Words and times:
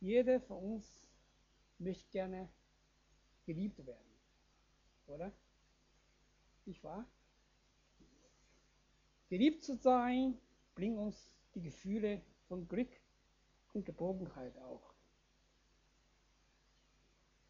jeder 0.00 0.40
von 0.40 0.74
uns 0.74 1.08
möchte 1.78 2.10
gerne 2.10 2.48
geliebt 3.44 3.84
werden, 3.86 4.10
oder? 5.06 5.32
Nicht 6.66 6.82
wahr? 6.84 7.06
Geliebt 9.28 9.62
zu 9.62 9.74
sein 9.76 10.38
bringt 10.74 10.98
uns 10.98 11.30
die 11.54 11.62
Gefühle 11.62 12.22
von 12.46 12.68
Glück 12.68 12.90
und 13.72 13.84
Geborgenheit 13.84 14.56
auch. 14.58 14.94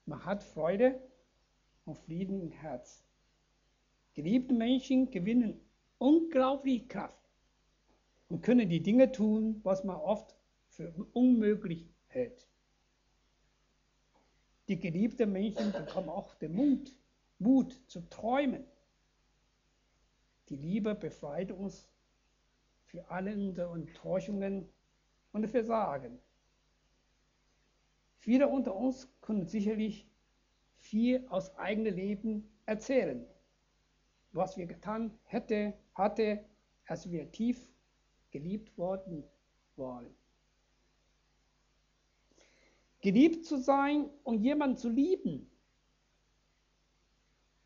Man 0.06 0.24
hat 0.24 0.42
Freude 0.42 1.00
und 1.84 1.98
Frieden 1.98 2.40
im 2.40 2.50
Herz. 2.50 3.04
Geliebte 4.14 4.54
Menschen 4.54 5.10
gewinnen 5.10 5.60
unglaublich 5.98 6.88
Kraft 6.88 7.28
und 8.28 8.42
können 8.42 8.68
die 8.68 8.82
Dinge 8.82 9.12
tun, 9.12 9.60
was 9.64 9.84
man 9.84 9.96
oft 9.96 10.34
für 10.68 10.92
unmöglich 11.12 11.88
hält. 12.08 12.48
Die 14.68 14.78
geliebten 14.78 15.32
Menschen 15.32 15.72
bekommen 15.72 16.10
auch 16.10 16.34
den 16.34 16.54
Mut, 16.54 16.94
Mut 17.38 17.80
zu 17.86 18.00
träumen. 18.10 18.64
Die 20.48 20.56
Liebe 20.56 20.94
befreit 20.94 21.52
uns 21.52 21.88
für 22.84 23.10
alle 23.10 23.34
unsere 23.34 23.74
Enttäuschungen 23.74 24.68
und 25.32 25.46
Versagen. 25.48 26.18
Viele 28.18 28.48
unter 28.48 28.74
uns 28.74 29.08
können 29.20 29.46
sicherlich 29.46 30.06
viel 30.76 31.26
aus 31.28 31.54
eigenem 31.56 31.94
Leben 31.94 32.50
erzählen, 32.66 33.26
was 34.32 34.56
wir 34.56 34.66
getan 34.66 35.18
hätte, 35.24 35.74
hatte, 35.94 36.44
als 36.86 37.10
wir 37.10 37.30
tief 37.30 37.68
geliebt 38.30 38.76
worden 38.76 39.24
waren. 39.76 40.17
Geliebt 43.08 43.46
zu 43.46 43.56
sein 43.56 44.10
und 44.22 44.42
jemanden 44.42 44.76
zu 44.76 44.90
lieben 44.90 45.50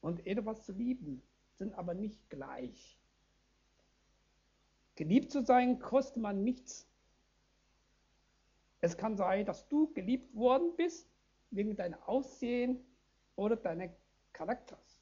und 0.00 0.24
etwas 0.24 0.64
zu 0.64 0.70
lieben, 0.70 1.20
sind 1.58 1.74
aber 1.74 1.94
nicht 1.94 2.30
gleich. 2.30 2.96
Geliebt 4.94 5.32
zu 5.32 5.42
sein 5.42 5.80
kostet 5.80 6.18
man 6.18 6.44
nichts. 6.44 6.88
Es 8.82 8.96
kann 8.96 9.16
sein, 9.16 9.44
dass 9.44 9.66
du 9.66 9.92
geliebt 9.94 10.32
worden 10.32 10.76
bist 10.76 11.10
wegen 11.50 11.74
deinem 11.74 12.00
Aussehen 12.06 12.78
oder 13.34 13.56
deines 13.56 13.90
Charakters. 14.32 15.00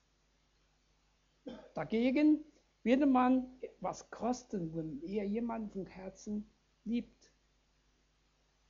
Dagegen 1.74 2.42
würde 2.82 3.04
man 3.04 3.60
was 3.80 4.10
kosten, 4.10 4.74
wenn 4.74 5.02
er 5.02 5.26
jemanden 5.26 5.68
von 5.68 5.84
Herzen 5.84 6.50
liebt. 6.86 7.19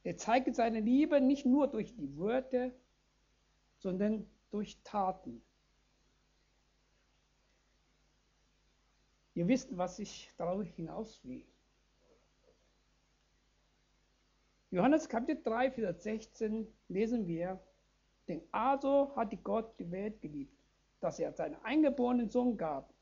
Er 0.02 0.16
zeigt 0.16 0.54
seine 0.54 0.80
Liebe 0.80 1.20
nicht 1.20 1.44
nur 1.44 1.68
durch 1.68 1.94
die 1.94 2.16
Worte, 2.16 2.74
sondern 3.78 4.26
durch 4.50 4.78
Taten. 4.82 5.42
Ihr 9.34 9.46
wisst, 9.46 9.76
was 9.76 9.98
ich 9.98 10.30
darauf 10.36 10.66
hinaus 10.66 11.20
will. 11.24 11.44
Johannes 14.70 15.08
Kapitel 15.08 15.42
3, 15.42 15.72
Vers 15.72 16.02
16 16.04 16.66
lesen 16.88 17.26
wir, 17.26 17.60
denn 18.28 18.40
also 18.52 19.14
hat 19.16 19.32
Gott 19.42 19.78
die 19.78 19.90
Welt 19.90 20.20
geliebt, 20.20 20.56
dass 21.00 21.18
er 21.18 21.32
seinen 21.32 21.56
eingeborenen 21.64 22.30
Sohn 22.30 22.56
gab, 22.56 22.92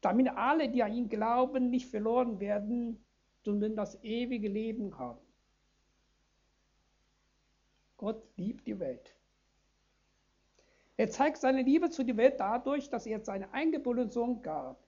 damit 0.00 0.28
alle, 0.28 0.68
die 0.68 0.82
an 0.82 0.92
ihn 0.92 1.08
glauben, 1.08 1.70
nicht 1.70 1.88
verloren 1.88 2.40
werden, 2.40 3.02
sondern 3.42 3.74
das 3.74 4.02
ewige 4.02 4.48
Leben 4.48 4.98
haben. 4.98 5.23
Gott 7.96 8.22
liebt 8.36 8.66
die 8.66 8.78
Welt. 8.78 9.14
Er 10.96 11.10
zeigt 11.10 11.38
seine 11.38 11.62
Liebe 11.62 11.90
zu 11.90 12.04
der 12.04 12.16
Welt 12.16 12.38
dadurch, 12.38 12.88
dass 12.88 13.06
er 13.06 13.20
seinen 13.24 13.50
eingeborenen 13.52 14.10
Sohn 14.10 14.42
gab. 14.42 14.82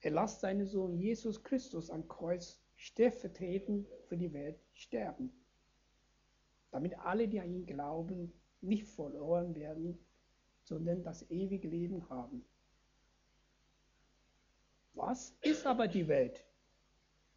Er 0.00 0.12
lässt 0.12 0.40
seinen 0.40 0.66
Sohn 0.66 0.96
Jesus 0.96 1.42
Christus 1.42 1.90
am 1.90 2.08
Kreuz 2.08 2.58
stellvertretend 2.76 3.86
für 4.08 4.16
die 4.16 4.32
Welt 4.32 4.58
sterben, 4.72 5.30
damit 6.70 6.98
alle, 6.98 7.28
die 7.28 7.40
an 7.40 7.52
ihn 7.52 7.66
glauben, 7.66 8.32
nicht 8.62 8.86
verloren 8.86 9.54
werden, 9.54 9.98
sondern 10.62 11.02
das 11.02 11.30
ewige 11.30 11.68
Leben 11.68 12.08
haben. 12.08 12.44
Was 14.94 15.36
ist 15.42 15.66
aber 15.66 15.88
die 15.88 16.08
Welt, 16.08 16.44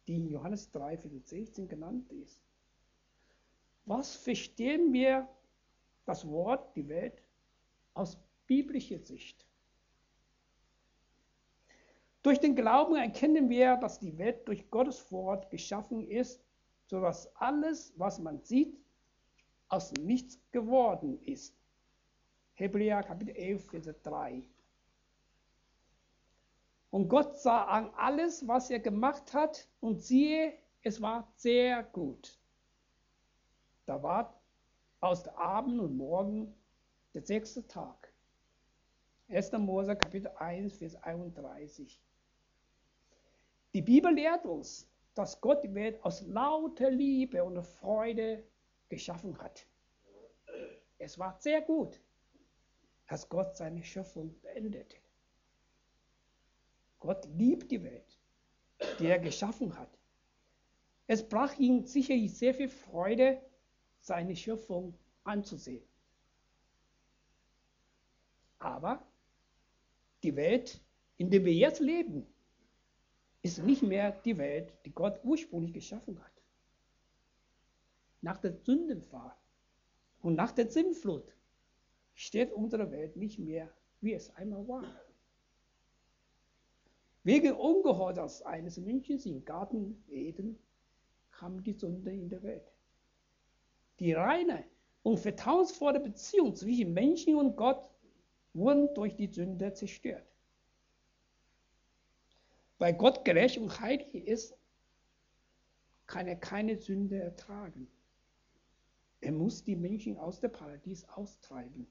die 0.06 0.16
in 0.16 0.28
Johannes 0.28 0.70
3, 0.70 0.96
Vers 0.98 1.28
16 1.28 1.68
genannt 1.68 2.10
ist? 2.12 2.43
Was 3.86 4.14
verstehen 4.16 4.92
wir 4.92 5.28
das 6.06 6.26
Wort, 6.28 6.74
die 6.76 6.88
Welt, 6.88 7.22
aus 7.92 8.18
biblischer 8.46 8.98
Sicht? 8.98 9.46
Durch 12.22 12.40
den 12.40 12.56
Glauben 12.56 12.96
erkennen 12.96 13.50
wir, 13.50 13.76
dass 13.76 14.00
die 14.00 14.16
Welt 14.16 14.48
durch 14.48 14.70
Gottes 14.70 15.12
Wort 15.12 15.50
geschaffen 15.50 16.08
ist, 16.08 16.42
sodass 16.86 17.34
alles, 17.36 17.92
was 17.96 18.18
man 18.18 18.42
sieht, 18.42 18.78
aus 19.68 19.92
nichts 19.92 20.40
geworden 20.50 21.20
ist. 21.22 21.54
Hebräer 22.54 23.02
Kapitel 23.02 23.36
11, 23.36 23.66
Vers 23.66 24.02
3. 24.02 24.42
Und 26.90 27.08
Gott 27.08 27.38
sah 27.38 27.64
an 27.64 27.90
alles, 27.96 28.46
was 28.46 28.70
er 28.70 28.78
gemacht 28.78 29.34
hat, 29.34 29.68
und 29.80 30.00
siehe, 30.00 30.54
es 30.82 31.02
war 31.02 31.30
sehr 31.36 31.82
gut. 31.82 32.38
Da 33.86 34.02
war 34.02 34.40
aus 35.00 35.22
der 35.22 35.36
Abend 35.36 35.80
und 35.80 35.96
Morgen 35.96 36.54
der 37.12 37.22
sechste 37.22 37.66
Tag. 37.66 38.12
1. 39.28 39.52
Mose 39.52 39.96
Kapitel 39.96 40.28
1, 40.36 40.78
Vers 40.78 40.96
31. 40.96 42.00
Die 43.74 43.82
Bibel 43.82 44.14
lehrt 44.14 44.46
uns, 44.46 44.88
dass 45.14 45.40
Gott 45.40 45.62
die 45.64 45.74
Welt 45.74 46.02
aus 46.04 46.22
lauter 46.22 46.90
Liebe 46.90 47.42
und 47.44 47.62
Freude 47.62 48.44
geschaffen 48.88 49.36
hat. 49.38 49.66
Es 50.98 51.18
war 51.18 51.38
sehr 51.40 51.60
gut, 51.60 52.00
dass 53.08 53.28
Gott 53.28 53.56
seine 53.56 53.82
Schöpfung 53.82 54.34
beendete. 54.40 54.96
Gott 57.00 57.26
liebt 57.26 57.70
die 57.70 57.82
Welt, 57.82 58.18
die 58.98 59.06
er 59.06 59.18
geschaffen 59.18 59.78
hat. 59.78 59.98
Es 61.06 61.28
brach 61.28 61.58
ihm 61.58 61.84
sicherlich 61.84 62.36
sehr 62.36 62.54
viel 62.54 62.70
Freude, 62.70 63.42
seine 64.04 64.36
Schöpfung 64.36 64.94
anzusehen. 65.24 65.82
Aber 68.58 69.02
die 70.22 70.36
Welt, 70.36 70.80
in 71.16 71.30
der 71.30 71.44
wir 71.44 71.54
jetzt 71.54 71.80
leben, 71.80 72.26
ist 73.42 73.62
nicht 73.62 73.82
mehr 73.82 74.12
die 74.12 74.36
Welt, 74.36 74.72
die 74.84 74.92
Gott 74.92 75.20
ursprünglich 75.24 75.72
geschaffen 75.72 76.22
hat. 76.22 76.32
Nach 78.20 78.38
der 78.38 78.52
Sündenfahrt 78.52 79.38
und 80.20 80.34
nach 80.34 80.52
der 80.52 80.70
Sinnflut 80.70 81.34
steht 82.14 82.52
unsere 82.52 82.90
Welt 82.90 83.16
nicht 83.16 83.38
mehr, 83.38 83.70
wie 84.00 84.12
es 84.12 84.34
einmal 84.36 84.66
war. 84.68 84.84
Wegen 87.22 87.52
Ungehorsams 87.52 88.42
eines 88.42 88.76
Menschen 88.76 89.18
im 89.24 89.44
Garten 89.46 90.04
Eden 90.08 90.58
kam 91.30 91.62
die 91.62 91.72
Sünde 91.72 92.12
in 92.12 92.28
der 92.28 92.42
Welt. 92.42 92.73
Die 93.98 94.12
reine 94.12 94.64
und 95.02 95.18
vertrauensvolle 95.18 96.00
Beziehung 96.00 96.54
zwischen 96.54 96.92
Menschen 96.92 97.36
und 97.36 97.56
Gott 97.56 97.88
wurden 98.52 98.92
durch 98.94 99.14
die 99.16 99.26
Sünde 99.26 99.72
zerstört. 99.72 100.26
Weil 102.78 102.94
Gott 102.94 103.24
gerecht 103.24 103.58
und 103.58 103.80
heilig 103.80 104.14
ist, 104.26 104.56
kann 106.06 106.26
er 106.26 106.36
keine 106.36 106.76
Sünde 106.76 107.20
ertragen. 107.20 107.88
Er 109.20 109.32
muss 109.32 109.64
die 109.64 109.76
Menschen 109.76 110.18
aus 110.18 110.40
dem 110.40 110.52
Paradies 110.52 111.08
austreiben. 111.08 111.86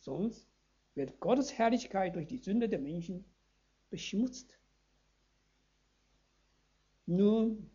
Sonst 0.00 0.46
wird 0.94 1.18
Gottes 1.20 1.56
Herrlichkeit 1.56 2.14
durch 2.14 2.26
die 2.26 2.38
Sünde 2.38 2.68
der 2.68 2.78
Menschen 2.78 3.24
beschmutzt. 3.90 4.58
Nun, 7.06 7.70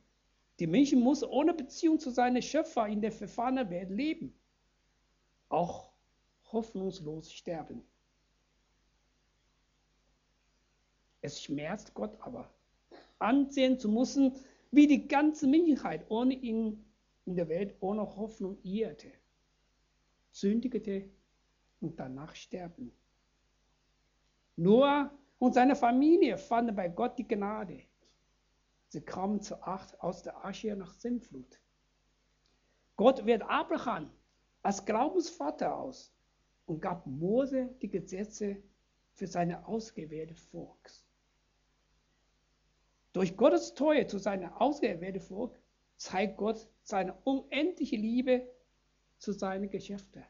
die 0.60 0.68
Menschen 0.68 1.02
muss 1.02 1.24
ohne 1.24 1.54
Beziehung 1.54 2.00
zu 2.00 2.12
seinem 2.12 2.42
Schöpfer 2.42 2.88
in 2.88 3.02
der 3.02 3.12
verfahrenen 3.12 3.70
Welt 3.70 3.90
leben, 3.90 4.34
auch 5.50 5.92
hoffnungslos 6.52 7.32
sterben. 7.32 7.84
Es 11.22 11.42
schmerzt 11.42 11.94
Gott 11.94 12.16
aber, 12.22 12.54
ansehen 13.20 13.80
zu 13.80 13.90
müssen, 13.90 14.36
wie 14.72 14.88
die 14.88 15.08
ganze 15.08 15.48
Menschheit 15.48 16.06
ohne 16.10 16.36
ihn 16.36 16.86
in 17.26 17.36
der 17.36 17.50
Welt 17.50 17.76
ohne 17.80 18.16
Hoffnung 18.16 18.58
irrte, 18.64 19.12
sündigte 20.32 21.10
und 21.82 22.00
danach 22.00 22.36
sterben. 22.36 22.92
Noah 24.56 25.12
und 25.40 25.54
seine 25.54 25.76
Familie 25.76 26.38
fanden 26.38 26.76
bei 26.76 26.88
Gott 26.88 27.18
die 27.18 27.28
Gnade. 27.28 27.82
Sie 28.96 29.02
kamen 29.02 29.42
aus 30.00 30.24
der 30.24 30.46
Asche 30.46 30.74
nach 30.74 30.94
Sinnflut. 30.94 31.60
Gott 32.96 33.26
wählt 33.26 33.42
Abraham 33.42 34.10
als 34.64 34.86
Glaubensvater 34.86 35.76
aus 35.76 36.14
und 36.66 36.80
gab 36.80 37.06
Mose 37.06 37.76
die 37.82 37.90
Gesetze 37.90 38.64
für 39.12 39.28
seine 39.28 39.68
ausgewählte 39.68 40.36
Volks. 40.36 41.06
Durch 43.12 43.36
Gottes 43.36 43.74
Treue 43.74 44.08
zu 44.08 44.18
seinem 44.18 44.54
ausgewählten 44.54 45.20
Volk 45.20 45.60
zeigt 45.98 46.38
Gott 46.38 46.66
seine 46.82 47.16
unendliche 47.26 47.98
Liebe 47.98 48.50
zu 49.18 49.34
seinen 49.34 49.70
Geschäften. 49.70 50.24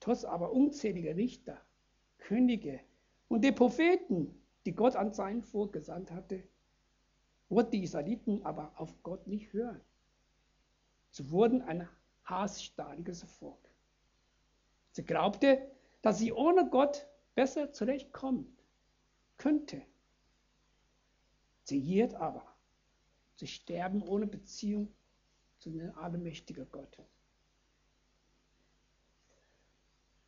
Trotz 0.00 0.22
aber 0.22 0.52
unzähliger 0.52 1.16
Richter, 1.16 1.58
Könige 2.18 2.80
und 3.28 3.42
der 3.42 3.52
Propheten, 3.52 4.38
die 4.64 4.74
Gott 4.74 4.96
an 4.96 5.12
sein 5.12 5.42
Volk 5.42 5.72
gesandt 5.72 6.10
hatte, 6.10 6.42
wollten 7.48 7.72
die 7.72 7.82
Israeliten 7.82 8.44
aber 8.44 8.72
auf 8.76 9.02
Gott 9.02 9.26
nicht 9.26 9.52
hören. 9.52 9.80
Sie 11.10 11.30
wurden 11.30 11.62
ein 11.62 11.88
hassstarriges 12.24 13.22
Volk. 13.22 13.68
Sie 14.92 15.04
glaubte, 15.04 15.70
dass 16.02 16.18
sie 16.18 16.32
ohne 16.32 16.68
Gott 16.68 17.06
besser 17.34 17.72
zurechtkommen 17.72 18.56
könnte. 19.36 19.82
Sie 21.64 21.80
hielt 21.80 22.14
aber. 22.14 22.44
Sie 23.36 23.46
sterben 23.46 24.02
ohne 24.02 24.26
Beziehung 24.26 24.94
zu 25.58 25.70
dem 25.70 25.96
allmächtigen 25.98 26.70
Gott. 26.70 26.98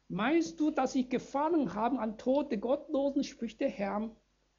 Meinst 0.08 0.60
du, 0.60 0.70
dass 0.70 0.92
sie 0.92 1.08
gefallen 1.08 1.74
haben 1.74 1.98
an 1.98 2.16
Tod 2.16 2.50
der 2.50 2.58
Gottlosen, 2.58 3.24
spricht 3.24 3.60
der 3.60 3.70
Herr, 3.70 4.10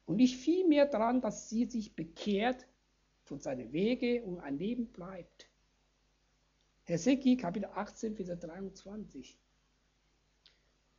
und 0.08 0.16
nicht 0.16 0.36
vielmehr 0.36 0.86
daran, 0.86 1.20
dass 1.20 1.50
sie 1.50 1.66
sich 1.66 1.94
bekehrt 1.94 2.66
von 3.24 3.38
seinen 3.38 3.72
Wege 3.72 4.24
und 4.24 4.40
ein 4.40 4.56
Leben 4.56 4.86
bleibt? 4.86 5.50
Hesekiel 6.84 7.36
Kapitel 7.36 7.66
18, 7.66 8.16
Vers 8.16 8.40
23. 8.40 9.38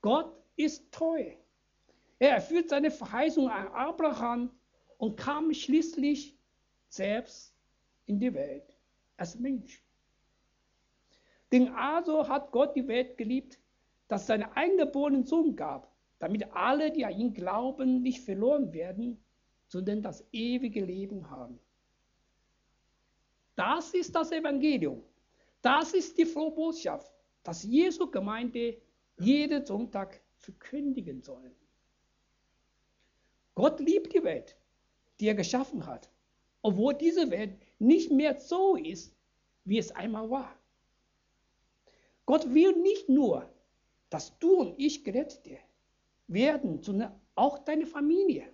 Gott 0.02 0.32
ist 0.56 0.92
treu. 0.92 1.34
Er 2.20 2.36
erfüllt 2.36 2.70
seine 2.70 2.92
Verheißung 2.92 3.50
an 3.50 3.70
Abraham 3.70 4.52
und 5.00 5.18
kam 5.18 5.52
schließlich 5.56 6.38
selbst 6.90 7.56
in 8.06 8.20
die 8.20 8.36
Welt 8.36 8.78
als 9.18 9.40
Mensch. 9.40 9.84
Denn 11.52 11.70
also 11.70 12.30
hat 12.30 12.52
Gott 12.52 12.76
die 12.76 12.88
Welt 12.88 13.18
geliebt, 13.18 13.60
dass 14.08 14.28
seinen 14.28 14.44
eingeborenen 14.54 15.26
Sohn 15.26 15.56
gab, 15.56 15.92
damit 16.20 16.52
alle, 16.54 16.92
die 16.92 17.06
an 17.06 17.18
ihn 17.18 17.34
glauben, 17.34 18.02
nicht 18.02 18.22
verloren 18.22 18.72
werden, 18.74 19.24
sondern 19.68 20.02
das 20.02 20.26
ewige 20.32 20.84
Leben 20.84 21.30
haben. 21.30 21.60
Das 23.56 23.94
ist 23.94 24.14
das 24.16 24.32
Evangelium. 24.32 25.04
Das 25.62 25.94
ist 25.94 26.18
die 26.18 26.26
frohe 26.26 26.52
Botschaft, 26.52 27.12
dass 27.44 27.64
Jesu 27.64 28.10
Gemeinde 28.10 28.78
jeden 29.18 29.66
Sonntag 29.66 30.22
verkündigen 30.38 31.22
soll. 31.22 31.52
Gott 33.56 33.80
liebt 33.80 34.14
die 34.14 34.24
Welt, 34.24 34.56
die 35.20 35.28
er 35.28 35.36
geschaffen 35.36 35.86
hat, 35.86 36.10
obwohl 36.62 36.94
diese 36.94 37.30
Welt 37.30 37.60
nicht 37.78 38.12
mehr 38.12 38.40
so 38.40 38.78
ist, 38.78 39.14
wie 39.66 39.78
es 39.78 39.92
einmal 39.92 40.30
war. 40.30 40.56
Gott 42.26 42.54
will 42.54 42.74
nicht 42.78 43.10
nur, 43.10 43.50
dass 44.10 44.38
du 44.40 44.62
und 44.62 44.80
ich 44.80 45.04
gerettet 45.04 45.46
werden, 45.46 45.69
sondern 46.82 47.20
auch 47.36 47.60
deine 47.60 47.86
Familie, 47.86 48.54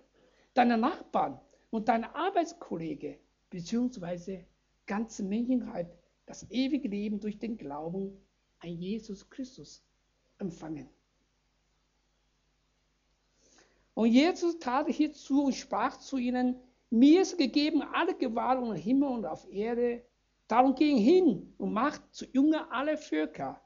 deine 0.54 0.76
Nachbarn 0.76 1.40
und 1.70 1.88
deine 1.88 2.14
Arbeitskollegen 2.14 3.16
bzw. 3.50 4.44
ganze 4.86 5.22
Menschheit 5.22 5.96
das 6.26 6.50
ewige 6.50 6.88
Leben 6.88 7.20
durch 7.20 7.38
den 7.38 7.56
Glauben 7.56 8.16
an 8.60 8.70
Jesus 8.70 9.28
Christus 9.30 9.84
empfangen. 10.38 10.88
Und 13.94 14.08
Jesus 14.08 14.58
tat 14.58 14.88
hierzu 14.88 15.44
und 15.44 15.54
sprach 15.54 15.96
zu 15.98 16.18
ihnen, 16.18 16.56
mir 16.90 17.22
ist 17.22 17.38
gegeben 17.38 17.82
alle 17.82 18.14
Gewalt 18.14 18.62
im 18.62 18.74
Himmel 18.74 19.08
und 19.08 19.26
auf 19.26 19.50
Erde. 19.50 20.04
Darum 20.48 20.74
ging 20.74 20.98
hin 20.98 21.54
und 21.58 21.72
macht 21.72 22.02
zu 22.14 22.26
Jünger 22.26 22.70
alle 22.70 22.96
Völker 22.96 23.60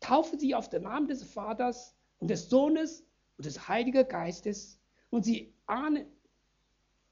taufe 0.00 0.38
sie 0.38 0.54
auf 0.54 0.68
den 0.68 0.82
Namen 0.82 1.06
des 1.06 1.22
Vaters 1.22 1.94
und 2.18 2.28
des 2.28 2.48
Sohnes 2.48 3.06
und 3.40 3.46
des 3.46 3.68
Heiligen 3.68 4.06
Geistes 4.06 4.78
und 5.08 5.24
sie 5.24 5.54
ahnen, 5.64 6.04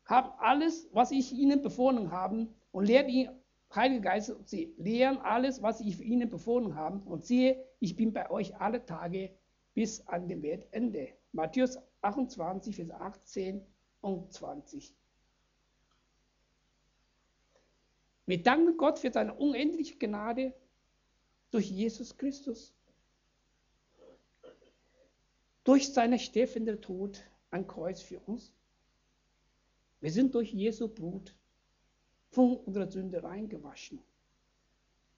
haben 0.05 0.31
alles, 0.39 0.87
was 0.93 1.11
ich 1.11 1.33
ihnen 1.33 1.63
befohlen 1.63 2.11
habe 2.11 2.49
und 2.71 2.85
lehren 2.85 3.09
ihn, 3.09 3.31
Heilige 3.75 4.03
Geist, 4.03 4.35
sie 4.45 4.75
lehren 4.77 5.17
alles, 5.17 5.63
was 5.63 5.81
ich 5.81 5.99
ihnen 6.03 6.29
befohlen 6.29 6.75
habe 6.75 6.99
und 7.09 7.25
siehe, 7.25 7.65
ich 7.81 7.97
bin 7.97 8.13
bei 8.13 8.31
euch 8.31 8.55
alle 8.57 8.85
Tage 8.85 9.31
bis 9.73 10.07
an 10.07 10.29
dem 10.29 10.43
Weltende. 10.43 11.15
Matthäus 11.33 11.79
28, 12.03 12.77
Vers 12.77 12.91
18 12.91 13.65
und 14.03 14.31
20. 14.31 14.95
Wir 18.27 18.43
danken 18.43 18.77
Gott 18.77 18.99
für 18.99 19.11
seine 19.11 19.33
unendliche 19.33 19.97
Gnade 19.97 20.53
durch 21.51 21.71
Jesus 21.71 22.19
Christus 22.19 22.75
durch 25.69 25.93
seinen 25.93 26.19
steffenden 26.19 26.81
Tod 26.81 27.23
am 27.51 27.67
Kreuz 27.67 28.01
für 28.01 28.19
uns. 28.21 28.55
Wir 30.01 30.11
sind 30.11 30.35
durch 30.35 30.51
Jesu 30.51 30.89
Blut 30.89 31.37
von 32.31 32.57
unserer 32.57 32.91
Sünde 32.91 33.23
reingewaschen. 33.23 34.01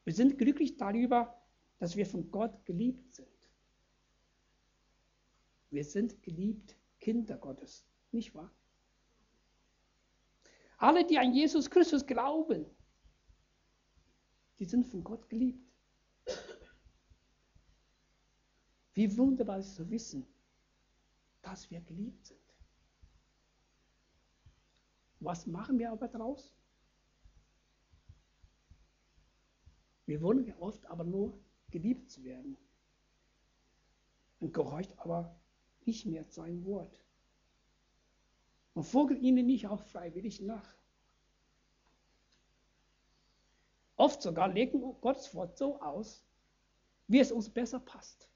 Wir 0.03 0.13
sind 0.13 0.39
glücklich 0.39 0.77
darüber, 0.77 1.41
dass 1.79 1.95
wir 1.95 2.05
von 2.05 2.33
Gott 2.33 2.67
geliebt 2.67 3.15
sind. 3.15 3.29
Wir 5.71 5.85
sind 5.85 6.21
geliebt 6.21 6.75
Kinder 6.99 7.37
Gottes, 7.37 7.87
nicht 8.11 8.35
wahr? 8.35 8.51
Alle, 10.79 11.07
die 11.07 11.19
an 11.19 11.33
Jesus 11.33 11.71
Christus 11.71 12.05
glauben, 12.05 12.67
die 14.59 14.65
sind 14.65 14.85
von 14.85 15.05
Gott 15.05 15.29
geliebt. 15.29 15.73
Wie 18.95 19.17
wunderbar 19.17 19.61
ist 19.61 19.69
es 19.69 19.75
zu 19.77 19.89
wissen, 19.89 20.27
dass 21.51 21.69
wir 21.69 21.81
geliebt 21.81 22.25
sind. 22.27 22.39
Was 25.19 25.49
machen 25.49 25.81
wir 25.81 25.91
aber 25.91 26.07
daraus? 26.07 26.55
Wir 30.07 30.21
wollen 30.23 30.47
ja 30.47 30.57
oft 30.61 30.87
aber 30.87 31.03
nur 31.03 31.37
geliebt 31.71 32.09
zu 32.09 32.23
werden 32.23 32.57
und 34.39 34.55
gehorcht 34.55 34.97
aber 34.99 35.41
nicht 35.85 36.07
mehr 36.07 36.25
sein 36.29 36.65
Wort 36.65 37.05
und 38.75 38.85
folgt 38.85 39.21
ihnen 39.21 39.47
nicht 39.47 39.67
auch 39.67 39.83
freiwillig 39.83 40.41
nach. 40.41 40.75
Oft 43.97 44.23
sogar 44.23 44.49
legen 44.49 44.81
Gottes 45.01 45.35
Wort 45.35 45.59
so 45.59 45.81
aus, 45.81 46.25
wie 47.09 47.19
es 47.19 47.33
uns 47.33 47.51
besser 47.51 47.81
passt 47.81 48.30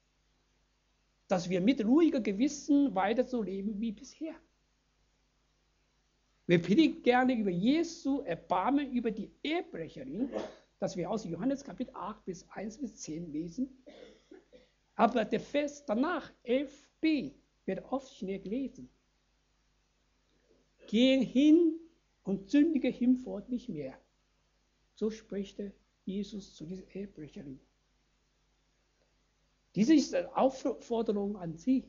dass 1.27 1.49
wir 1.49 1.61
mit 1.61 1.83
ruhigem 1.83 2.23
Gewissen 2.23 2.93
weiter 2.93 3.23
so 3.23 3.41
leben 3.41 3.79
wie 3.79 3.91
bisher. 3.91 4.35
Wir 6.47 6.61
predigen 6.61 7.01
gerne 7.01 7.33
über 7.33 7.49
Jesu 7.49 8.21
Erbarmen 8.21 8.91
über 8.91 9.09
die 9.09 9.31
Ehebrecherin, 9.41 10.29
das 10.79 10.95
wir 10.95 11.09
aus 11.09 11.25
Johannes 11.25 11.63
Kapitel 11.63 11.91
8 11.95 12.23
bis 12.25 12.47
1 12.49 12.77
bis 12.77 12.97
10 12.97 13.31
lesen. 13.31 13.83
Aber 14.95 15.25
der 15.25 15.39
Vers 15.39 15.83
danach, 15.85 16.31
11b, 16.45 17.33
wird 17.65 17.83
oft 17.91 18.15
schnell 18.15 18.39
gelesen. 18.39 18.89
Geh 20.87 21.25
hin 21.25 21.79
und 22.23 22.49
sündige 22.51 22.89
hinfort 22.89 23.49
nicht 23.49 23.67
mehr. 23.67 23.97
So 24.93 25.09
spricht 25.09 25.59
Jesus 26.05 26.55
zu 26.55 26.65
dieser 26.65 26.87
Ehebrecherin. 26.93 27.59
Diese 29.75 29.93
ist 29.93 30.15
eine 30.15 30.35
Aufforderung 30.35 31.35
an 31.35 31.57
Sie. 31.57 31.83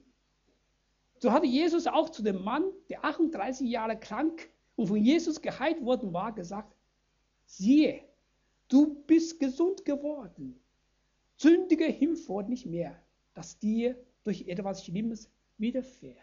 So 1.18 1.32
hatte 1.32 1.46
Jesus 1.46 1.86
auch 1.86 2.10
zu 2.10 2.22
dem 2.22 2.42
Mann, 2.42 2.64
der 2.88 3.04
38 3.04 3.68
Jahre 3.68 3.98
krank 3.98 4.50
und 4.74 4.88
von 4.88 5.02
Jesus 5.02 5.40
geheilt 5.40 5.82
worden 5.82 6.12
war, 6.12 6.34
gesagt, 6.34 6.74
siehe, 7.46 8.02
du 8.68 9.02
bist 9.04 9.38
gesund 9.38 9.84
geworden. 9.84 10.60
Sündige 11.36 11.84
hinfort 11.84 12.48
nicht 12.48 12.66
mehr, 12.66 13.00
dass 13.34 13.58
dir 13.58 13.96
durch 14.24 14.48
etwas 14.48 14.84
Schlimmes 14.84 15.30
widerfährt. 15.56 16.18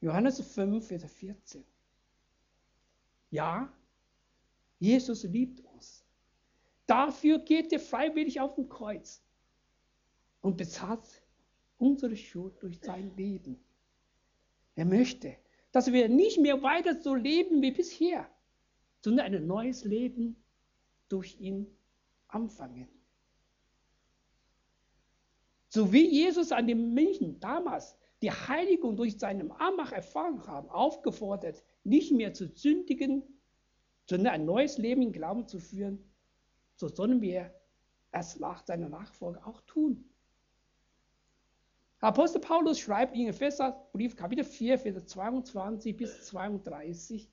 Johannes 0.00 0.40
5, 0.40 0.86
Vers 0.86 1.04
14. 1.04 1.64
Ja, 3.30 3.72
Jesus 4.78 5.22
liebt 5.24 5.60
uns. 5.60 6.04
Dafür 6.86 7.38
geht 7.38 7.72
er 7.72 7.80
freiwillig 7.80 8.40
auf 8.40 8.54
den 8.56 8.68
Kreuz 8.68 9.22
und 10.42 10.58
bezahlt 10.58 11.00
unsere 11.78 12.16
Schuld 12.16 12.62
durch 12.62 12.78
sein 12.80 13.16
Leben. 13.16 13.58
Er 14.74 14.84
möchte, 14.84 15.36
dass 15.70 15.90
wir 15.90 16.08
nicht 16.08 16.38
mehr 16.38 16.62
weiter 16.62 17.00
so 17.00 17.14
leben 17.14 17.62
wie 17.62 17.70
bisher, 17.70 18.28
sondern 19.00 19.34
ein 19.34 19.46
neues 19.46 19.84
Leben 19.84 20.36
durch 21.08 21.40
ihn 21.40 21.66
anfangen. 22.28 22.88
So 25.68 25.92
wie 25.92 26.06
Jesus 26.06 26.52
an 26.52 26.66
den 26.66 26.92
Menschen 26.92 27.40
damals 27.40 27.96
die 28.20 28.30
Heiligung 28.30 28.96
durch 28.96 29.18
seinen 29.18 29.50
Amach 29.52 29.92
erfahren 29.92 30.46
haben, 30.46 30.68
aufgefordert, 30.68 31.64
nicht 31.82 32.12
mehr 32.12 32.34
zu 32.34 32.46
sündigen, 32.48 33.22
sondern 34.08 34.34
ein 34.34 34.44
neues 34.44 34.78
Leben 34.78 35.02
im 35.02 35.12
Glauben 35.12 35.48
zu 35.48 35.58
führen, 35.58 35.98
so 36.76 36.88
sollen 36.88 37.20
wir 37.20 37.52
es 38.12 38.38
nach 38.38 38.64
seiner 38.64 38.88
Nachfolge 38.88 39.44
auch 39.46 39.60
tun. 39.62 40.11
Apostel 42.02 42.40
Paulus 42.40 42.80
schreibt 42.80 43.14
in 43.14 43.28
Epheserbrief 43.28 44.16
Kapitel 44.16 44.42
4, 44.42 44.76
Vers 44.76 45.06
22 45.06 45.96
bis 45.96 46.26
32, 46.26 47.30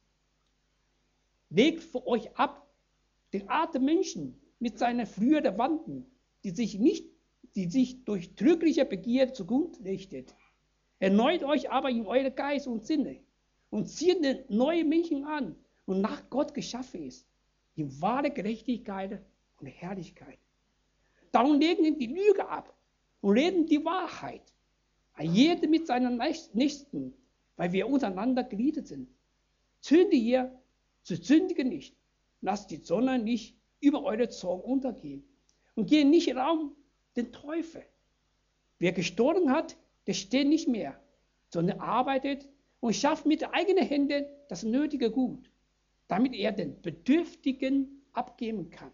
legt 1.49 1.81
für 1.81 2.05
euch 2.05 2.37
ab 2.37 2.71
den 3.33 3.49
Art 3.49 3.73
der 3.73 3.81
Menschen 3.81 4.39
mit 4.59 4.77
seinen 4.77 5.07
früheren 5.07 5.57
Wanden, 5.57 6.05
die 6.43 6.51
sich 6.51 6.77
nicht, 6.77 7.09
die 7.55 7.67
sich 7.67 8.05
durch 8.05 8.35
trügliche 8.35 8.85
Begierde 8.85 9.33
zugrunde 9.33 9.83
richtet. 9.83 10.35
Erneut 10.99 11.43
euch 11.43 11.71
aber 11.71 11.89
in 11.89 12.05
eure 12.05 12.29
Geist 12.29 12.67
und 12.67 12.85
Sinne 12.85 13.21
und 13.71 13.87
zieht 13.87 14.23
den 14.23 14.43
neuen 14.49 14.87
Menschen 14.87 15.25
an 15.25 15.55
und 15.87 15.99
nach 15.99 16.29
Gott 16.29 16.53
geschaffen 16.53 17.01
ist, 17.07 17.25
in 17.75 17.99
wahre 17.99 18.29
Gerechtigkeit 18.29 19.19
und 19.59 19.65
Herrlichkeit. 19.65 20.37
Darum 21.31 21.59
legen 21.59 21.97
die 21.97 22.05
Lüge 22.05 22.47
ab 22.47 22.71
und 23.21 23.35
reden 23.35 23.65
die 23.65 23.83
Wahrheit. 23.83 24.43
Jeder 25.21 25.67
mit 25.67 25.87
seinen 25.87 26.21
Nächsten, 26.53 27.13
weil 27.57 27.71
wir 27.73 27.87
untereinander 27.87 28.43
geliefert 28.43 28.87
sind. 28.87 29.09
Zünde 29.81 30.15
ihr, 30.15 30.57
zu 31.03 31.15
sündige 31.15 31.65
nicht. 31.65 31.95
Lasst 32.41 32.71
die 32.71 32.77
Sonne 32.77 33.19
nicht 33.19 33.55
über 33.81 34.03
eure 34.03 34.29
Zorn 34.29 34.61
untergehen. 34.61 35.23
Und 35.75 35.89
gehe 35.89 36.05
nicht 36.05 36.35
Raum 36.35 36.75
den 37.15 37.31
Teufel. 37.31 37.83
Wer 38.79 38.91
gestorben 38.91 39.51
hat, 39.51 39.77
der 40.07 40.13
steht 40.13 40.47
nicht 40.47 40.67
mehr, 40.67 40.99
sondern 41.49 41.79
arbeitet 41.79 42.47
und 42.79 42.95
schafft 42.95 43.25
mit 43.25 43.43
eigenen 43.53 43.85
Händen 43.85 44.25
das 44.47 44.63
nötige 44.63 45.11
Gut, 45.11 45.49
damit 46.07 46.33
er 46.33 46.51
den 46.51 46.81
Bedürftigen 46.81 48.03
abgeben 48.13 48.69
kann. 48.69 48.91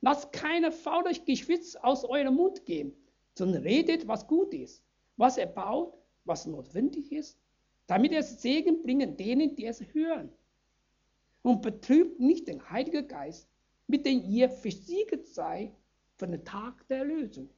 Lasst 0.00 0.32
keine 0.32 0.72
faules 0.72 1.24
Geschwitz 1.24 1.76
aus 1.76 2.04
eurem 2.04 2.34
Mund 2.34 2.64
gehen, 2.64 2.92
sondern 3.34 3.62
redet, 3.62 4.08
was 4.08 4.26
gut 4.26 4.54
ist, 4.54 4.82
was 5.20 5.36
er 5.36 5.46
baut, 5.46 5.92
was 6.24 6.46
notwendig 6.46 7.12
ist, 7.12 7.38
damit 7.86 8.12
es 8.12 8.40
Segen 8.40 8.82
bringen 8.82 9.18
denen, 9.18 9.54
die 9.54 9.66
es 9.66 9.82
hören. 9.92 10.32
Und 11.42 11.60
betrübt 11.60 12.18
nicht 12.18 12.48
den 12.48 12.70
Heiligen 12.70 13.06
Geist, 13.06 13.46
mit 13.86 14.06
dem 14.06 14.24
ihr 14.24 14.48
versiegelt 14.48 15.26
seid 15.26 15.72
für 16.16 16.26
den 16.26 16.42
Tag 16.42 16.86
der 16.88 16.98
Erlösung. 16.98 17.50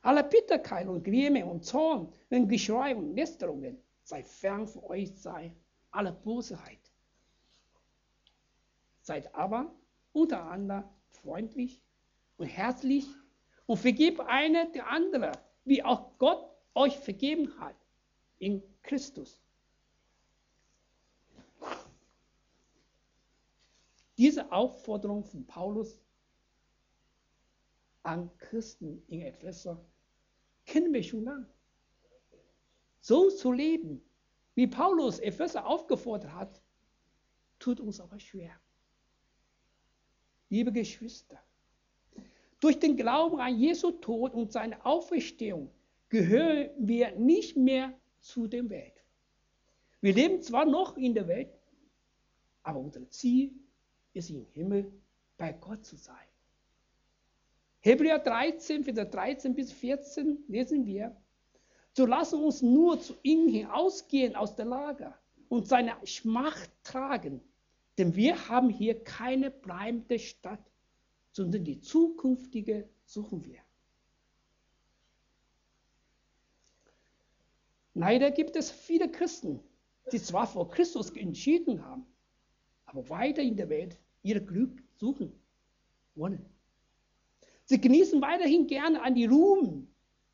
Alle 0.00 0.24
Bitterkeit 0.24 0.86
und 0.86 1.04
Grimme 1.04 1.44
und 1.44 1.64
Zorn 1.66 2.10
und 2.30 2.48
Geschrei 2.48 2.96
und 2.96 3.14
Lästerungen 3.14 3.76
sei 4.02 4.22
fern 4.22 4.66
von 4.66 4.84
euch 4.84 5.12
sei 5.16 5.54
alle 5.90 6.12
Bosheit. 6.12 6.90
Seid 9.02 9.34
aber 9.34 9.70
untereinander 10.12 10.90
freundlich 11.10 11.82
und 12.38 12.46
herzlich 12.46 13.06
und 13.66 13.78
vergebt 13.78 14.20
eine 14.20 14.70
der 14.72 14.88
andere, 14.88 15.32
wie 15.64 15.82
auch 15.82 16.18
Gott 16.18 16.53
euch 16.74 16.98
vergeben 16.98 17.58
hat 17.58 17.76
in 18.38 18.62
Christus. 18.82 19.40
Diese 24.16 24.50
Aufforderung 24.52 25.24
von 25.24 25.44
Paulus 25.46 26.00
an 28.02 28.30
Christen 28.38 29.02
in 29.08 29.22
Epheser 29.22 29.84
kennen 30.66 30.92
wir 30.92 31.02
schon 31.02 31.24
lange. 31.24 31.48
So 33.00 33.30
zu 33.30 33.52
leben, 33.52 34.02
wie 34.54 34.66
Paulus 34.66 35.18
Epheser 35.18 35.66
aufgefordert 35.66 36.32
hat, 36.32 36.62
tut 37.58 37.80
uns 37.80 38.00
aber 38.00 38.20
schwer. 38.20 38.54
Liebe 40.48 40.70
Geschwister, 40.70 41.42
durch 42.60 42.78
den 42.78 42.96
Glauben 42.96 43.40
an 43.40 43.58
Jesu 43.58 43.90
Tod 43.90 44.32
und 44.32 44.52
seine 44.52 44.84
Auferstehung 44.86 45.70
gehören 46.14 46.70
wir 46.78 47.10
nicht 47.16 47.56
mehr 47.56 47.92
zu 48.20 48.46
der 48.46 48.70
Welt. 48.70 49.02
Wir 50.00 50.14
leben 50.14 50.40
zwar 50.42 50.64
noch 50.64 50.96
in 50.96 51.12
der 51.12 51.26
Welt, 51.26 51.58
aber 52.62 52.78
unser 52.78 53.10
Ziel 53.10 53.50
ist 54.12 54.30
im 54.30 54.46
Himmel 54.52 54.92
bei 55.36 55.52
Gott 55.54 55.84
zu 55.84 55.96
sein. 55.96 56.28
Hebräer 57.80 58.20
13, 58.20 58.84
Vers 58.84 59.10
13 59.10 59.56
bis 59.56 59.72
14 59.72 60.44
lesen 60.46 60.86
wir, 60.86 61.16
so 61.94 62.06
lassen 62.06 62.44
uns 62.44 62.62
nur 62.62 63.00
zu 63.00 63.14
ihm 63.24 63.48
hinausgehen 63.48 64.36
aus 64.36 64.54
der 64.54 64.66
Lager 64.66 65.18
und 65.48 65.66
seine 65.66 65.96
Schmacht 66.04 66.70
tragen, 66.84 67.40
denn 67.98 68.14
wir 68.14 68.48
haben 68.48 68.70
hier 68.70 69.02
keine 69.02 69.50
bleibende 69.50 70.20
Stadt, 70.20 70.64
sondern 71.32 71.64
die 71.64 71.80
zukünftige 71.80 72.88
suchen 73.04 73.44
wir. 73.44 73.63
Leider 77.94 78.32
gibt 78.32 78.56
es 78.56 78.70
viele 78.70 79.08
Christen, 79.08 79.60
die 80.10 80.20
zwar 80.20 80.46
vor 80.46 80.68
Christus 80.68 81.10
entschieden 81.10 81.84
haben, 81.84 82.04
aber 82.86 83.08
weiter 83.08 83.40
in 83.40 83.56
der 83.56 83.68
Welt 83.68 83.98
ihr 84.22 84.40
Glück 84.40 84.82
suchen 84.96 85.32
wollen. 86.16 86.44
Sie 87.64 87.80
genießen 87.80 88.20
weiterhin 88.20 88.66
gerne 88.66 89.00
an 89.00 89.14
die 89.14 89.26
Ruhm, 89.26 89.88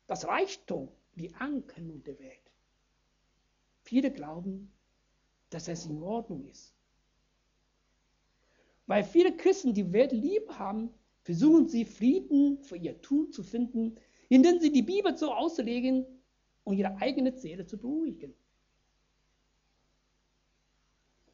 das 0.07 0.27
Reichtum, 0.27 0.89
die 1.15 1.33
Anerkennung 1.35 2.03
der 2.03 2.19
Welt. 2.19 2.51
Viele 3.83 4.11
glauben, 4.11 4.71
dass 5.49 5.67
es 5.67 5.85
in 5.85 6.01
Ordnung 6.01 6.45
ist. 6.45 6.73
Weil 8.87 9.03
viele 9.03 9.35
Christen 9.35 9.73
die 9.73 9.93
Welt 9.93 10.11
lieb 10.11 10.49
haben, 10.49 10.89
versuchen 11.23 11.67
sie 11.67 11.85
Frieden 11.85 12.57
für 12.63 12.75
ihr 12.75 12.99
Tun 13.01 13.31
zu 13.31 13.43
finden, 13.43 13.95
indem 14.29 14.59
sie 14.59 14.71
die 14.71 14.81
Bibel 14.81 15.15
so 15.15 15.31
auslegen 15.31 16.05
und 16.63 16.77
ihre 16.77 16.95
eigene 16.97 17.37
Seele 17.37 17.65
zu 17.65 17.77
beruhigen. 17.77 18.33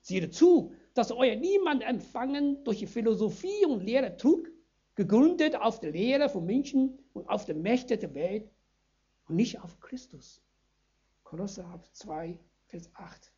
Sieht 0.01 0.33
zu, 0.33 0.73
dass 0.93 1.11
euer 1.11 1.35
Niemand 1.35 1.83
empfangen 1.83 2.63
durch 2.63 2.87
Philosophie 2.87 3.65
und 3.65 3.83
Lehre 3.83 4.15
trug, 4.15 4.49
gegründet 4.95 5.55
auf 5.55 5.79
der 5.79 5.91
Lehre 5.91 6.29
von 6.29 6.45
Menschen 6.45 6.97
und 7.13 7.27
auf 7.29 7.45
der 7.45 7.55
Mächte 7.55 7.97
der 7.97 8.13
Welt 8.13 8.49
und 9.27 9.35
nicht 9.35 9.61
auf 9.61 9.79
Christus. 9.79 10.41
Kolosser 11.23 11.81
2, 11.91 12.39
Vers 12.67 12.89
8. 12.93 13.31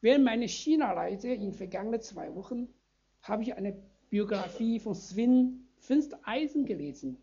Während 0.00 0.24
meiner 0.24 0.48
China-Reise 0.48 1.28
in 1.28 1.40
den 1.40 1.52
vergangenen 1.52 2.00
zwei 2.00 2.34
Wochen 2.34 2.68
habe 3.22 3.42
ich 3.42 3.54
eine 3.54 3.76
Biografie 4.08 4.80
von 4.80 4.94
Sven 4.94 5.68
Finsteisen 5.78 6.64
gelesen, 6.64 7.18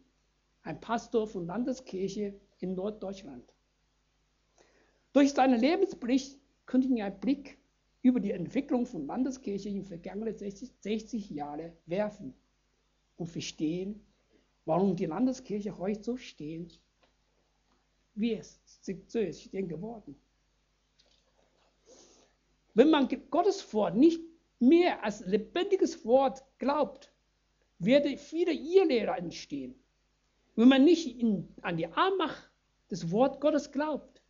ein 0.67 0.81
Pastor 0.81 1.27
von 1.27 1.47
Landeskirche 1.47 2.39
in 2.59 2.75
Norddeutschland. 2.75 3.53
Durch 5.13 5.33
seinen 5.33 5.59
Lebensbericht 5.59 6.37
könnten 6.65 6.95
wir 6.95 7.05
einen 7.05 7.19
Blick 7.19 7.57
über 8.01 8.19
die 8.19 8.31
Entwicklung 8.31 8.85
von 8.85 9.07
Landeskirche 9.07 9.69
in 9.69 9.75
den 9.75 9.85
vergangenen 9.85 10.37
60, 10.37 10.71
60 10.81 11.29
Jahren 11.29 11.71
werfen 11.85 12.33
und 13.15 13.27
verstehen, 13.27 14.05
warum 14.65 14.95
die 14.95 15.05
Landeskirche 15.05 15.77
heute 15.77 16.03
so 16.03 16.17
steht, 16.17 16.79
wie 18.15 18.33
es 18.33 18.59
so 19.07 19.19
ist 19.19 19.51
geworden. 19.51 20.19
Wenn 22.73 22.89
man 22.89 23.07
Gottes 23.31 23.73
Wort 23.73 23.95
nicht 23.95 24.21
mehr 24.59 25.03
als 25.03 25.25
lebendiges 25.25 26.05
Wort 26.05 26.43
glaubt, 26.57 27.11
werden 27.79 28.17
viele 28.17 28.51
Irrlehrer 28.51 29.17
entstehen. 29.17 29.75
Wenn 30.57 30.69
man 30.69 30.83
nicht 30.83 31.19
in, 31.19 31.47
an 31.61 31.77
die 31.77 31.85
Armach 31.85 32.49
des 32.89 33.11
Wort 33.11 33.39
Gottes 33.39 33.71
glaubt, 33.71 34.23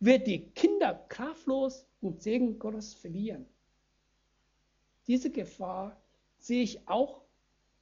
wird 0.00 0.26
die 0.26 0.48
Kinder 0.52 1.04
kraftlos 1.10 1.86
und 2.00 2.22
Segen 2.22 2.58
Gottes 2.58 2.94
verlieren. 2.94 3.44
Diese 5.06 5.30
Gefahr 5.30 6.02
sehe 6.38 6.62
ich 6.62 6.88
auch 6.88 7.20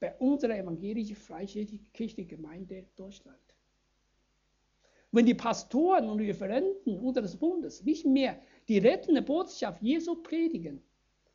bei 0.00 0.16
unserer 0.18 0.59
evangelischen 0.59 1.14
freikirchlichen 1.14 2.26
Gemeinde 2.26 2.87
Deutschland. 2.97 3.38
Wenn 5.12 5.26
die 5.26 5.35
Pastoren 5.35 6.09
und 6.09 6.18
Referenten 6.18 6.99
unseres 6.99 7.37
Bundes 7.37 7.85
nicht 7.85 8.04
mehr 8.04 8.37
die 8.66 8.78
rettende 8.78 9.23
Botschaft 9.23 9.80
Jesu 9.80 10.16
predigen, 10.16 10.82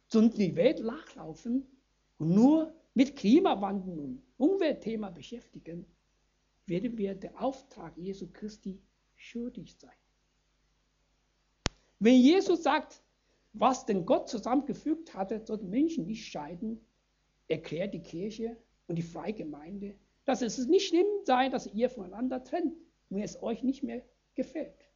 sondern 0.10 0.38
die 0.38 0.56
Welt 0.58 0.84
nachlaufen 0.84 1.66
und 2.18 2.32
nur 2.32 2.74
mit 2.94 3.16
Klimawandel 3.16 4.00
und 4.00 4.22
Umweltthema 4.38 5.12
beschäftigen, 5.12 5.86
werden 6.68 6.98
wir 6.98 7.16
den 7.16 7.36
Auftrag 7.36 7.98
Jesu 7.98 8.28
Christi 8.32 8.82
schuldig 9.16 9.76
sein. 9.80 9.96
Wenn 12.00 12.16
Jesus 12.16 12.64
sagt, 12.64 13.02
was 13.54 13.86
denn 13.86 14.06
Gott 14.06 14.30
zusammengefügt 14.30 15.16
hatte, 15.16 15.44
sollten 15.46 15.70
Menschen 15.70 16.06
nicht 16.06 16.28
scheiden, 16.28 16.86
erklärt 17.48 17.94
die 17.94 18.04
Kirche 18.04 18.58
und 18.88 18.98
die 18.98 19.04
Freigemeinde, 19.04 19.96
dass 20.26 20.42
es 20.42 20.68
nicht 20.68 20.88
schlimm 20.88 21.08
sei, 21.24 21.50
dass 21.50 21.74
ihr 21.74 21.90
voneinander 21.90 22.44
trennt, 22.44 22.76
wenn 23.10 23.24
es 23.24 23.42
euch 23.42 23.64
nicht 23.64 23.82
mehr 23.82 24.04
gefällt. 24.36 24.92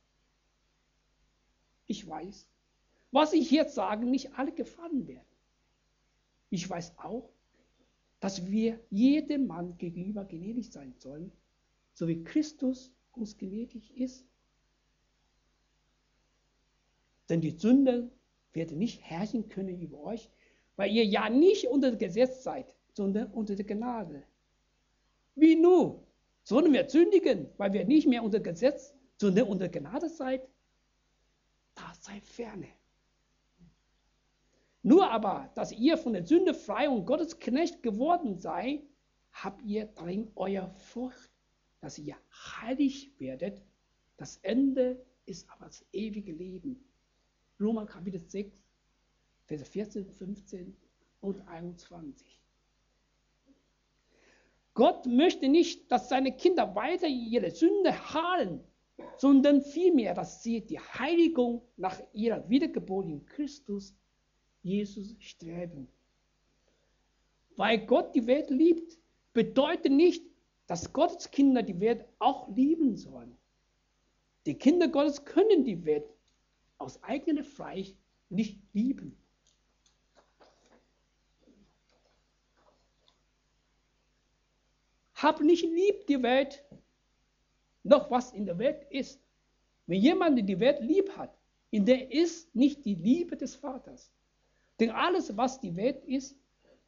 Ich 1.87 2.07
weiß, 2.07 2.47
was 3.11 3.33
ich 3.33 3.49
jetzt 3.49 3.75
sage, 3.75 4.05
nicht 4.05 4.33
alle 4.35 4.51
gefallen 4.51 5.07
werden. 5.07 5.25
Ich 6.49 6.69
weiß 6.69 6.97
auch, 6.99 7.31
dass 8.19 8.45
wir 8.45 8.79
jedem 8.89 9.47
Mann 9.47 9.77
gegenüber 9.77 10.25
gnädig 10.25 10.71
sein 10.71 10.93
sollen, 10.97 11.31
so 12.01 12.07
wie 12.07 12.23
Christus 12.23 12.91
uns 13.11 13.37
gnädig 13.37 13.95
ist. 13.95 14.25
Denn 17.29 17.41
die 17.41 17.51
Sünde 17.51 18.09
wird 18.53 18.71
nicht 18.71 19.03
herrschen 19.03 19.49
können 19.49 19.79
über 19.79 19.99
euch, 20.05 20.31
weil 20.77 20.89
ihr 20.89 21.05
ja 21.05 21.29
nicht 21.29 21.67
unter 21.67 21.91
dem 21.91 21.99
Gesetz 21.99 22.41
seid, 22.41 22.73
sondern 22.93 23.27
unter 23.27 23.53
der 23.55 23.65
Gnade. 23.65 24.23
Wie 25.35 25.55
nun? 25.55 25.99
Sollen 26.41 26.73
wir 26.73 26.89
sündigen, 26.89 27.47
weil 27.57 27.71
wir 27.71 27.85
nicht 27.85 28.07
mehr 28.07 28.23
unter 28.23 28.39
Gesetz, 28.39 28.95
sondern 29.19 29.47
unter 29.47 29.69
Gnade 29.69 30.09
seid? 30.09 30.49
Das 31.75 32.03
sei 32.03 32.19
ferne. 32.21 32.69
Nur 34.81 35.07
aber, 35.11 35.51
dass 35.53 35.71
ihr 35.71 35.99
von 35.99 36.13
der 36.13 36.25
Sünde 36.25 36.55
frei 36.55 36.89
und 36.89 37.05
Gottes 37.05 37.37
Knecht 37.37 37.83
geworden 37.83 38.39
seid, 38.39 38.81
habt 39.33 39.61
ihr 39.61 39.85
darin 39.85 40.31
euer 40.35 40.71
Furcht, 40.71 41.30
dass 41.81 41.97
ihr 41.97 42.15
heilig 42.31 43.11
werdet. 43.17 43.61
Das 44.17 44.37
Ende 44.37 45.03
ist 45.25 45.49
aber 45.49 45.65
das 45.65 45.83
ewige 45.91 46.31
Leben. 46.31 46.83
Römer 47.59 47.85
Kapitel 47.85 48.19
6, 48.19 48.55
Vers 49.45 49.67
14, 49.67 50.05
15 50.05 50.77
und 51.21 51.47
21. 51.47 52.39
Gott 54.73 55.05
möchte 55.05 55.49
nicht, 55.49 55.91
dass 55.91 56.07
seine 56.07 56.35
Kinder 56.35 56.75
weiter 56.75 57.07
ihre 57.07 57.51
Sünde 57.51 57.91
halen, 58.13 58.63
sondern 59.17 59.61
vielmehr, 59.61 60.13
dass 60.13 60.43
sie 60.43 60.61
die 60.61 60.79
Heiligung 60.79 61.61
nach 61.75 61.99
ihrer 62.13 62.47
Wiedergeburt 62.49 63.07
in 63.07 63.25
Christus 63.25 63.93
Jesus 64.61 65.15
streben. 65.19 65.87
Weil 67.57 67.85
Gott 67.85 68.15
die 68.15 68.27
Welt 68.27 68.49
liebt, 68.49 68.97
bedeutet 69.33 69.91
nicht, 69.91 70.30
dass 70.71 70.93
Gottes 70.93 71.29
Kinder 71.29 71.61
die 71.63 71.77
Welt 71.81 72.05
auch 72.19 72.47
lieben 72.55 72.95
sollen. 72.95 73.35
Die 74.45 74.57
Kinder 74.57 74.87
Gottes 74.87 75.25
können 75.25 75.65
die 75.65 75.83
Welt 75.83 76.05
aus 76.77 77.03
eigener 77.03 77.43
Freiheit 77.43 77.93
nicht 78.29 78.57
lieben. 78.71 79.17
Hab 85.15 85.41
nicht 85.41 85.63
lieb 85.63 86.07
die 86.07 86.23
Welt, 86.23 86.63
noch 87.83 88.09
was 88.09 88.31
in 88.31 88.45
der 88.45 88.57
Welt 88.57 88.89
ist. 88.91 89.19
Wenn 89.87 89.99
jemand 89.99 90.39
die 90.47 90.59
Welt 90.61 90.79
lieb 90.79 91.17
hat, 91.17 91.37
in 91.71 91.85
der 91.85 92.13
ist 92.13 92.55
nicht 92.55 92.85
die 92.85 92.95
Liebe 92.95 93.35
des 93.35 93.57
Vaters. 93.57 94.09
Denn 94.79 94.91
alles, 94.91 95.35
was 95.35 95.59
die 95.59 95.75
Welt 95.75 96.01
ist, 96.05 96.33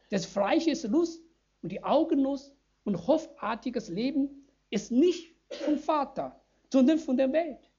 des 0.10 0.26
Fleisches 0.26 0.84
Lust 0.84 1.22
und 1.62 1.70
die 1.74 1.84
Augenlust 1.84 2.56
und 2.84 3.08
hoffartiges 3.08 3.90
Leben, 3.90 4.48
ist 4.70 4.92
nicht 4.92 5.36
vom 5.50 5.78
Vater, 5.78 6.42
sondern 6.72 6.98
von 6.98 7.18
der 7.18 7.32
Welt. 7.32 7.70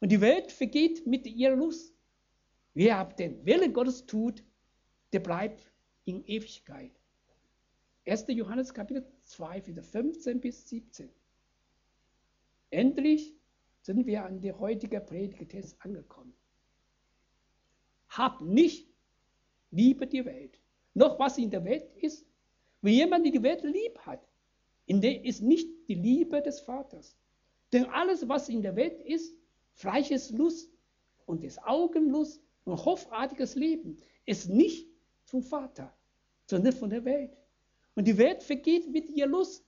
Und 0.00 0.10
die 0.10 0.20
Welt 0.20 0.50
vergeht 0.50 1.06
mit 1.06 1.26
ihrer 1.26 1.56
Lust. 1.56 1.94
Wer 2.74 2.96
aber 2.98 3.14
den 3.14 3.44
Willen 3.46 3.72
Gottes 3.72 4.06
tut, 4.06 4.42
der 5.12 5.20
bleibt 5.20 5.72
in 6.04 6.24
Ewigkeit. 6.26 6.92
1. 8.06 8.24
Johannes 8.28 8.74
Kapitel 8.74 9.06
2, 9.24 9.62
Vers 9.62 9.90
15 9.90 10.40
bis 10.40 10.68
17. 10.68 11.08
Endlich 12.70 13.34
sind 13.82 14.06
wir 14.06 14.24
an 14.24 14.40
der 14.40 14.58
heutigen 14.58 15.04
Predigtest 15.04 15.76
angekommen. 15.84 16.34
Hab 18.08 18.40
nicht 18.40 18.88
liebe 19.70 20.06
die 20.06 20.24
Welt. 20.24 20.58
Noch 20.94 21.18
was 21.18 21.38
in 21.38 21.50
der 21.50 21.64
Welt 21.64 21.94
ist, 21.96 22.26
wenn 22.80 22.94
jemand 22.94 23.26
die 23.26 23.42
Welt 23.42 23.62
lieb 23.62 23.98
hat, 24.00 24.31
in 24.86 25.00
der 25.00 25.24
ist 25.24 25.42
nicht 25.42 25.68
die 25.88 25.94
Liebe 25.94 26.42
des 26.42 26.60
Vaters. 26.60 27.16
Denn 27.72 27.86
alles, 27.86 28.28
was 28.28 28.48
in 28.48 28.62
der 28.62 28.76
Welt 28.76 29.00
ist, 29.00 29.34
fleisches 29.74 30.30
Lust 30.30 30.70
und 31.26 31.42
des 31.42 31.58
Augenlust 31.58 32.42
und 32.64 32.84
hoffartiges 32.84 33.54
Leben, 33.54 33.98
ist 34.26 34.48
nicht 34.48 34.88
vom 35.24 35.42
Vater, 35.42 35.94
sondern 36.46 36.72
von 36.72 36.90
der 36.90 37.04
Welt. 37.04 37.36
Und 37.94 38.06
die 38.06 38.18
Welt 38.18 38.42
vergeht 38.42 38.90
mit 38.90 39.08
ihr 39.10 39.26
Lust. 39.26 39.64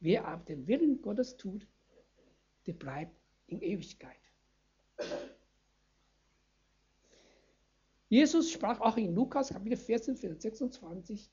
Wer 0.00 0.26
aber 0.26 0.44
den 0.44 0.66
Willen 0.66 1.00
Gottes 1.02 1.36
tut, 1.36 1.66
der 2.66 2.72
bleibt 2.72 3.14
in 3.46 3.60
Ewigkeit. 3.60 4.16
Jesus 8.08 8.50
sprach 8.50 8.80
auch 8.80 8.96
in 8.96 9.14
Lukas 9.14 9.50
Kapitel 9.50 9.76
14, 9.76 10.16
Vers 10.16 10.42
26, 10.42 11.30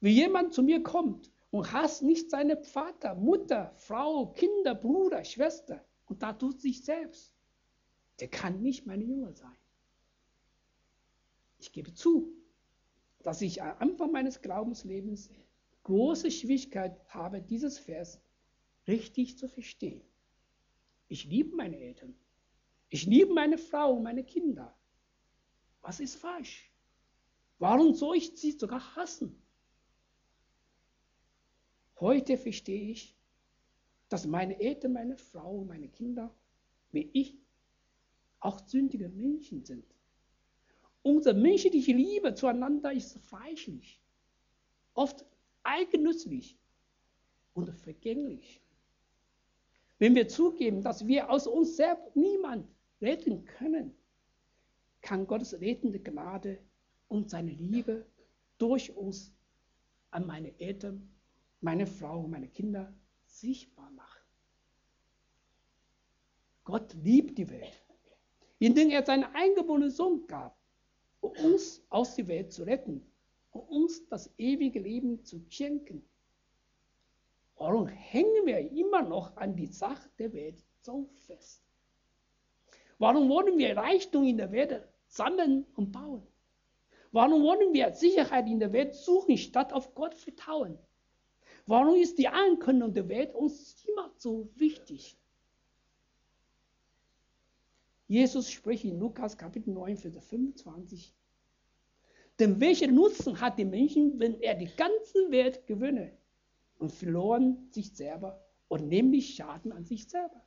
wie 0.00 0.10
jemand 0.10 0.52
zu 0.52 0.62
mir 0.62 0.82
kommt 0.82 1.30
und 1.50 1.72
hasst 1.72 2.02
nicht 2.02 2.30
seine 2.30 2.56
Vater, 2.56 3.14
Mutter, 3.14 3.72
Frau, 3.76 4.32
Kinder, 4.32 4.74
Bruder, 4.74 5.24
Schwester 5.24 5.84
und 6.06 6.22
da 6.22 6.32
tut 6.32 6.60
sich 6.60 6.84
selbst, 6.84 7.34
der 8.20 8.28
kann 8.28 8.62
nicht 8.62 8.86
mein 8.86 9.00
Jünger 9.00 9.32
sein. 9.32 9.56
Ich 11.58 11.72
gebe 11.72 11.92
zu, 11.94 12.32
dass 13.22 13.42
ich 13.42 13.62
am 13.62 13.76
Anfang 13.78 14.12
meines 14.12 14.40
Glaubenslebens 14.40 15.30
große 15.84 16.30
Schwierigkeit 16.30 17.00
habe, 17.08 17.40
dieses 17.40 17.78
Vers 17.78 18.20
richtig 18.86 19.38
zu 19.38 19.48
verstehen. 19.48 20.02
Ich 21.08 21.24
liebe 21.24 21.56
meine 21.56 21.78
Eltern. 21.78 22.14
Ich 22.90 23.06
liebe 23.06 23.32
meine 23.32 23.58
Frau 23.58 23.94
und 23.94 24.02
meine 24.02 24.24
Kinder. 24.24 24.74
Was 25.80 26.00
ist 26.00 26.16
falsch? 26.16 26.70
Warum 27.58 27.94
soll 27.94 28.16
ich 28.16 28.36
sie 28.36 28.52
sogar 28.52 28.96
hassen? 28.96 29.42
Heute 32.00 32.36
verstehe 32.36 32.90
ich, 32.90 33.16
dass 34.08 34.26
meine 34.26 34.58
Eltern, 34.60 34.92
meine 34.92 35.16
Frau 35.16 35.64
meine 35.64 35.88
Kinder, 35.88 36.32
wie 36.92 37.10
ich, 37.12 37.36
auch 38.40 38.60
sündige 38.66 39.08
Menschen 39.08 39.64
sind. 39.64 39.84
Unsere 41.02 41.34
menschliche 41.34 41.92
Liebe 41.92 42.34
zueinander 42.34 42.92
ist 42.92 43.18
fleischlich, 43.18 44.00
oft 44.94 45.24
eigennützig 45.64 46.56
und 47.54 47.70
vergänglich. 47.70 48.60
Wenn 49.98 50.14
wir 50.14 50.28
zugeben, 50.28 50.82
dass 50.82 51.06
wir 51.06 51.28
aus 51.28 51.48
uns 51.48 51.76
selbst 51.76 52.14
niemand 52.14 52.68
retten 53.00 53.44
können, 53.44 53.92
kann 55.00 55.26
Gottes 55.26 55.60
rettende 55.60 55.98
Gnade 55.98 56.58
und 57.08 57.30
seine 57.30 57.52
Liebe 57.52 58.06
durch 58.58 58.94
uns 58.96 59.32
an 60.10 60.26
meine 60.26 60.58
Eltern, 60.60 61.08
meine 61.60 61.86
Frau 61.86 62.26
meine 62.28 62.48
Kinder 62.48 62.94
sichtbar 63.24 63.90
machen. 63.90 64.22
Gott 66.64 66.94
liebt 67.02 67.38
die 67.38 67.48
Welt, 67.48 67.82
indem 68.58 68.90
er 68.90 69.04
seinen 69.04 69.24
eingeborenen 69.34 69.90
Sohn 69.90 70.26
gab, 70.26 70.58
um 71.20 71.32
uns 71.44 71.82
aus 71.88 72.14
der 72.14 72.28
Welt 72.28 72.52
zu 72.52 72.64
retten 72.64 73.04
und 73.52 73.62
uns 73.62 74.06
das 74.08 74.30
ewige 74.38 74.80
Leben 74.80 75.24
zu 75.24 75.44
schenken. 75.48 76.04
Warum 77.56 77.88
hängen 77.88 78.46
wir 78.46 78.70
immer 78.70 79.02
noch 79.02 79.36
an 79.36 79.56
die 79.56 79.66
Sache 79.66 80.08
der 80.18 80.32
Welt 80.32 80.64
so 80.82 81.08
fest? 81.26 81.62
Warum 82.98 83.28
wollen 83.28 83.58
wir 83.58 83.76
Reichtum 83.76 84.24
in 84.24 84.36
der 84.36 84.52
Welt 84.52 84.86
sammeln 85.06 85.66
und 85.74 85.90
bauen? 85.90 86.26
Warum 87.10 87.42
wollen 87.42 87.72
wir 87.72 87.92
Sicherheit 87.92 88.46
in 88.46 88.60
der 88.60 88.72
Welt 88.72 88.94
suchen, 88.94 89.38
statt 89.38 89.72
auf 89.72 89.94
Gott 89.94 90.14
vertrauen? 90.14 90.78
Warum 91.68 91.96
ist 91.96 92.16
die 92.16 92.28
Ankündigung 92.28 92.94
der 92.94 93.06
Welt 93.10 93.34
uns 93.34 93.84
immer 93.86 94.10
so 94.16 94.48
wichtig? 94.56 95.18
Jesus 98.06 98.50
spricht 98.50 98.86
in 98.86 98.98
Lukas 98.98 99.36
Kapitel 99.36 99.74
9, 99.74 99.98
Vers 99.98 100.16
25. 100.16 101.14
Denn 102.38 102.58
welchen 102.58 102.94
Nutzen 102.94 103.38
hat 103.38 103.58
der 103.58 103.66
Menschen, 103.66 104.18
wenn 104.18 104.40
er 104.40 104.54
die 104.54 104.74
ganze 104.76 105.30
Welt 105.30 105.66
gewinne 105.66 106.16
und 106.78 106.90
verloren 106.90 107.68
sich 107.70 107.94
selber 107.94 108.42
und 108.68 108.88
nämlich 108.88 109.34
Schaden 109.34 109.70
an 109.70 109.84
sich 109.84 110.08
selber? 110.08 110.42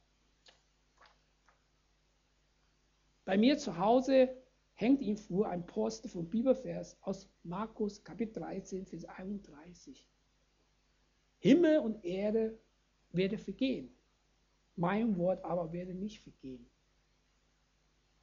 Bei 3.26 3.38
mir 3.38 3.60
zu 3.60 3.78
Hause 3.78 4.36
hängt 4.74 5.04
ihm 5.04 5.18
vor 5.18 5.48
ein 5.50 5.68
Poster 5.68 6.10
vom 6.10 6.28
Bibelvers 6.28 6.98
aus 7.02 7.30
Markus 7.44 8.04
Kapitel 8.04 8.42
13, 8.42 8.88
Vers 8.88 9.06
31. 9.06 10.08
Himmel 11.42 11.80
und 11.80 12.06
Erde 12.06 12.58
werde 13.12 13.38
vergehen, 13.38 13.90
mein 14.76 15.18
Wort 15.18 15.44
aber 15.44 15.74
werde 15.74 15.94
nicht 15.94 16.22
vergehen. 16.22 16.66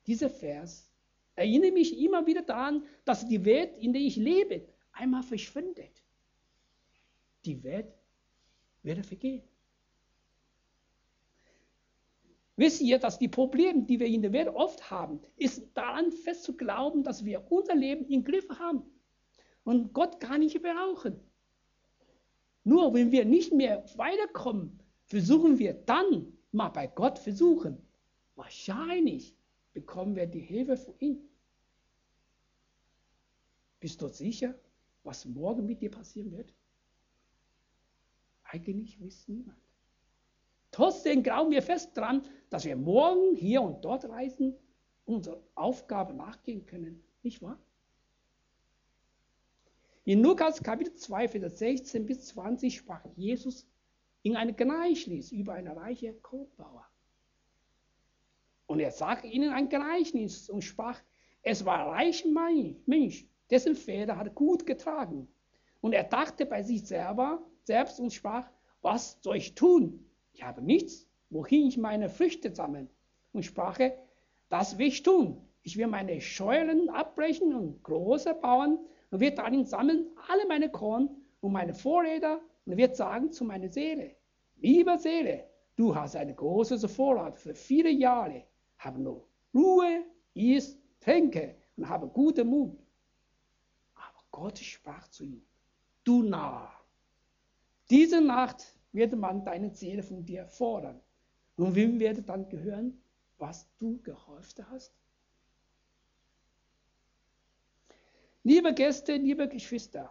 Dieser 0.07 0.31
Vers 0.31 0.89
erinnere 1.35 1.73
mich 1.73 2.01
immer 2.01 2.27
wieder 2.27 2.43
daran, 2.43 2.85
dass 3.05 3.29
die 3.29 3.45
Welt, 3.45 3.77
in 3.79 3.93
der 3.93 4.03
ich 4.03 4.17
lebe, 4.17 4.67
einmal 4.93 5.23
verschwindet. 5.23 6.03
Die 7.45 7.63
Welt 7.63 7.93
wird 8.83 9.05
vergehen. 9.05 9.43
Wisst 12.57 12.81
ihr, 12.81 12.99
dass 12.99 13.19
die 13.19 13.29
Probleme, 13.29 13.83
die 13.83 14.01
wir 14.01 14.07
in 14.07 14.23
der 14.23 14.33
Welt 14.33 14.49
oft 14.49 14.91
haben, 14.91 15.21
ist 15.37 15.65
daran 15.75 16.11
fest 16.11 16.45
zu 16.45 16.57
glauben, 16.57 17.05
dass 17.05 17.25
wir 17.25 17.51
unser 17.51 17.75
Leben 17.75 18.05
im 18.07 18.25
Griff 18.25 18.49
haben 18.59 18.83
und 19.65 19.93
Gott 19.93 20.19
gar 20.19 20.39
nicht 20.39 20.61
brauchen. 20.63 21.21
Nur 22.69 22.93
wenn 22.93 23.11
wir 23.13 23.25
nicht 23.25 23.51
mehr 23.51 23.83
weiterkommen, 23.97 24.79
versuchen 25.07 25.59
wir 25.59 25.73
dann 25.73 26.35
mal 26.53 26.69
bei 26.69 26.87
Gott 26.87 27.19
versuchen. 27.19 27.79
Wahrscheinlich 28.35 29.35
bekommen 29.73 30.15
wir 30.15 30.27
die 30.27 30.41
Hilfe 30.41 30.77
von 30.77 30.93
ihm. 30.99 31.19
Bist 33.81 34.03
du 34.03 34.09
sicher, 34.09 34.55
was 35.03 35.25
morgen 35.25 35.65
mit 35.65 35.81
dir 35.81 35.91
passieren 35.91 36.31
wird? 36.31 36.53
Eigentlich 38.43 39.01
weiß 39.01 39.29
niemand. 39.29 39.57
Trotzdem 40.71 41.23
glauben 41.23 41.51
wir 41.51 41.63
fest 41.63 41.97
daran, 41.97 42.21
dass 42.51 42.67
wir 42.67 42.77
morgen 42.77 43.35
hier 43.35 43.63
und 43.63 43.83
dort 43.83 44.05
reisen 44.05 44.55
und 45.07 45.15
unserer 45.15 45.43
Aufgabe 45.55 46.13
nachgehen 46.13 46.67
können. 46.67 47.03
Nicht 47.23 47.41
wahr? 47.41 47.59
In 50.09 50.23
Lukas 50.23 50.63
Kapitel 50.63 50.95
2, 50.95 51.29
Vers 51.29 51.59
16 51.59 52.07
bis 52.07 52.29
20 52.29 52.75
sprach 52.75 53.05
Jesus 53.15 53.67
in 54.23 54.37
einem 54.37 54.57
Gleichnis 54.57 55.33
über 55.33 55.53
einen 55.53 55.69
reichen 55.69 56.23
Kornbauer. 56.23 56.87
Und 58.67 58.81
er 58.81 58.91
sagte 58.91 59.27
ihnen 59.27 59.53
ein 59.53 59.69
Gleichnis 59.69 60.49
und 60.49 60.63
sprach, 60.63 60.99
es 61.43 61.67
war 61.67 61.81
ein 61.81 61.89
reicher 61.89 62.27
Mensch, 62.87 63.27
dessen 63.51 63.75
Felder 63.75 64.17
hat 64.17 64.35
gut 64.35 64.65
getragen. 64.65 65.29
Und 65.83 65.93
er 65.93 66.05
dachte 66.05 66.47
bei 66.47 66.63
sich 66.63 66.87
selber, 66.87 67.43
selbst 67.65 68.01
und 68.01 68.11
sprach, 68.11 68.49
was 68.81 69.19
soll 69.21 69.37
ich 69.37 69.57
tun? 69.57 70.09
Ich 70.33 70.43
habe 70.43 70.63
nichts, 70.63 71.07
wohin 71.29 71.69
ich 71.69 71.77
meine 71.77 72.09
Früchte 72.09 72.55
sammeln. 72.55 72.89
Und 73.35 73.45
sprach, 73.45 73.79
das 74.49 74.79
will 74.79 74.87
ich 74.87 75.03
tun. 75.03 75.47
Ich 75.61 75.77
will 75.77 75.87
meine 75.87 76.19
Scheuren 76.23 76.89
abbrechen 76.89 77.55
und 77.55 77.83
große 77.83 78.33
bauen 78.33 78.79
und 79.11 79.21
wird 79.21 79.39
darin 79.39 79.65
sammeln 79.65 80.07
alle 80.29 80.47
meine 80.47 80.71
Korn 80.71 81.09
und 81.41 81.53
meine 81.53 81.75
Vorräder 81.75 82.41
und 82.67 82.77
wird 82.77 82.97
sagen 82.97 83.33
zu 83.33 83.45
meiner 83.45 83.69
Seele, 83.69 84.17
liebe 84.57 84.99
Seele, 84.99 85.49
du 85.77 85.95
hast 85.95 86.17
eine 86.17 86.35
große 86.35 86.89
Vorrat 86.89 87.39
für 87.39 87.55
viele 87.55 87.91
Jahre. 87.91 88.45
Habe 88.79 89.01
nur 89.01 89.27
Ruhe, 89.55 90.05
iss, 90.35 90.79
trinke 91.01 91.57
und 91.77 91.89
habe 91.89 92.09
guten 92.09 92.49
Mut. 92.49 92.79
Aber 93.95 94.23
Gott 94.31 94.59
sprach 94.59 95.09
zu 95.09 95.25
ihm, 95.25 95.43
du 96.05 96.23
Narr, 96.23 96.73
diese 97.91 98.21
Nacht 98.21 98.77
wird 98.93 99.17
man 99.17 99.45
deine 99.45 99.71
Seele 99.71 100.03
von 100.03 100.25
dir 100.25 100.47
fordern. 100.47 101.01
Und 101.57 101.75
wem 101.75 101.99
wird 101.99 102.29
dann 102.29 102.49
gehören, 102.49 103.01
was 103.39 103.67
du 103.79 103.99
gehäuft 104.03 104.63
hast? 104.71 104.95
Liebe 108.49 108.73
Gäste, 108.73 109.17
liebe 109.17 109.47
Geschwister, 109.47 110.11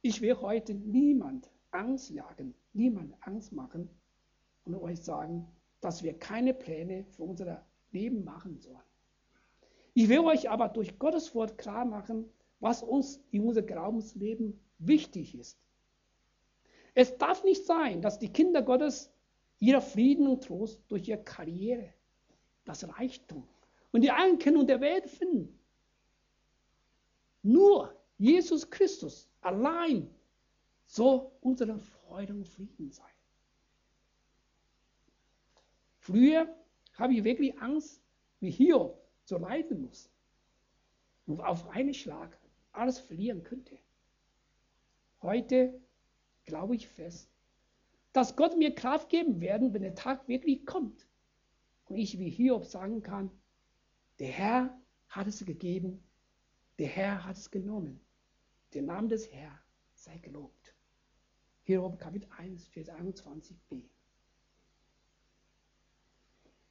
ich 0.00 0.20
will 0.20 0.34
heute 0.40 0.74
niemand 0.74 1.48
Angst 1.70 2.10
jagen, 2.10 2.52
niemand 2.72 3.14
Angst 3.20 3.52
machen 3.52 3.88
und 4.64 4.74
euch 4.74 5.00
sagen, 5.00 5.46
dass 5.80 6.02
wir 6.02 6.18
keine 6.18 6.52
Pläne 6.52 7.04
für 7.04 7.22
unser 7.22 7.64
Leben 7.92 8.24
machen 8.24 8.58
sollen. 8.58 8.82
Ich 9.94 10.08
will 10.08 10.18
euch 10.18 10.50
aber 10.50 10.68
durch 10.68 10.98
Gottes 10.98 11.32
Wort 11.32 11.58
klar 11.58 11.84
machen, 11.84 12.28
was 12.58 12.82
uns 12.82 13.22
in 13.30 13.46
unserem 13.46 13.68
Glaubensleben 13.68 14.58
wichtig 14.78 15.36
ist. 15.36 15.56
Es 16.92 17.16
darf 17.18 17.44
nicht 17.44 17.64
sein, 17.64 18.02
dass 18.02 18.18
die 18.18 18.32
Kinder 18.32 18.62
Gottes 18.62 19.12
ihrer 19.60 19.80
Frieden 19.80 20.26
und 20.26 20.42
Trost 20.42 20.82
durch 20.88 21.06
ihre 21.06 21.22
Karriere, 21.22 21.94
das 22.64 22.82
Reichtum 22.98 23.46
und 23.92 24.00
die 24.00 24.10
Anerkennung 24.10 24.66
der 24.66 24.80
Welt 24.80 25.08
finden. 25.08 25.56
Nur 27.42 27.96
Jesus 28.18 28.68
Christus 28.70 29.28
allein 29.40 30.08
soll 30.86 31.30
unsere 31.40 31.78
Freude 31.78 32.34
und 32.34 32.46
Frieden 32.46 32.90
sein. 32.90 33.06
Früher 35.98 36.54
habe 36.94 37.14
ich 37.14 37.24
wirklich 37.24 37.58
Angst, 37.58 38.02
wie 38.40 38.50
Hiob 38.50 39.00
so 39.24 39.38
leiden 39.38 39.82
muss 39.82 40.10
und 41.26 41.40
auf 41.40 41.68
einen 41.68 41.94
Schlag 41.94 42.38
alles 42.72 42.98
verlieren 42.98 43.42
könnte. 43.42 43.78
Heute 45.20 45.80
glaube 46.44 46.74
ich 46.74 46.88
fest, 46.88 47.30
dass 48.12 48.36
Gott 48.36 48.58
mir 48.58 48.74
Kraft 48.74 49.08
geben 49.08 49.40
werden, 49.40 49.72
wenn 49.72 49.82
der 49.82 49.94
Tag 49.94 50.26
wirklich 50.28 50.66
kommt. 50.66 51.06
Und 51.86 51.96
ich 51.96 52.18
wie 52.18 52.30
Hiob 52.30 52.66
sagen 52.66 53.02
kann, 53.02 53.30
der 54.18 54.28
Herr 54.28 54.80
hat 55.08 55.26
es 55.26 55.44
gegeben, 55.44 56.02
der 56.78 56.88
Herr 56.88 57.24
hat 57.24 57.36
es 57.36 57.50
genommen. 57.50 58.00
Der 58.74 58.82
Name 58.82 59.08
des 59.08 59.30
Herrn 59.32 59.58
sei 59.94 60.16
gelobt. 60.18 60.74
Hiob 61.64 61.98
Kapitel 61.98 62.28
1, 62.38 62.66
Vers 62.68 62.88
21b. 62.88 63.84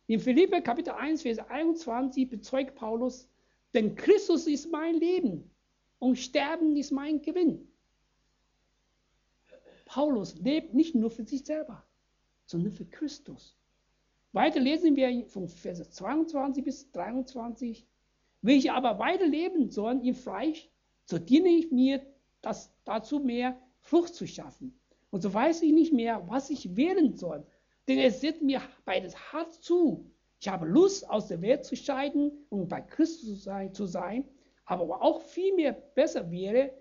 In 0.08 0.20
Philippe 0.20 0.62
Kapitel 0.62 0.92
1, 0.92 1.22
Vers 1.22 1.40
21 1.40 2.30
bezeugt 2.30 2.76
Paulus, 2.76 3.30
denn 3.74 3.96
Christus 3.96 4.48
ist 4.48 4.70
mein 4.70 4.96
Leben 4.96 5.50
und 6.00 6.18
Sterben 6.18 6.76
ist 6.76 6.92
mein 6.92 7.22
Gewinn. 7.22 7.72
Paulus 9.86 10.36
lebt 10.36 10.74
nicht 10.74 10.96
nur 10.96 11.10
für 11.10 11.24
sich 11.24 11.46
selber, 11.46 11.86
sondern 12.46 12.74
für 12.74 12.86
Christus. 12.86 13.58
Weiter 14.34 14.60
lesen 14.60 14.96
wir 14.96 15.26
von 15.28 15.48
Vers 15.48 15.92
22 15.92 16.64
bis 16.64 16.92
23. 16.92 17.86
Will 18.42 18.58
ich 18.58 18.72
aber 18.72 18.98
weiter 19.00 19.28
leben 19.28 19.70
sollen 19.70 20.04
im 20.04 20.16
Fleisch, 20.16 20.70
so 21.06 21.18
diene 21.18 21.50
ich 21.50 21.72
mir 21.72 22.02
das, 22.42 22.74
dazu 22.86 23.20
mehr 23.20 23.60
Frucht 23.80 24.16
zu 24.16 24.28
schaffen. 24.28 24.80
Und 25.12 25.22
so 25.22 25.34
weiß 25.34 25.62
ich 25.62 25.74
nicht 25.74 25.94
mehr, 25.94 26.28
was 26.28 26.50
ich 26.50 26.76
wählen 26.76 27.16
soll. 27.16 27.46
Denn 27.88 28.00
es 28.00 28.22
sieht 28.22 28.42
mir 28.42 28.62
beides 28.86 29.16
hart 29.34 29.54
zu. 29.54 30.10
Ich 30.40 30.48
habe 30.48 30.66
Lust, 30.66 31.08
aus 31.10 31.28
der 31.28 31.42
Welt 31.42 31.66
zu 31.66 31.76
scheiden 31.76 32.32
und 32.50 32.68
bei 32.68 32.82
Christus 32.82 33.48
zu 33.74 33.86
sein, 33.86 34.26
aber 34.66 35.02
auch 35.02 35.22
viel 35.22 35.54
mehr 35.54 35.74
besser 35.74 36.32
wäre, 36.32 36.72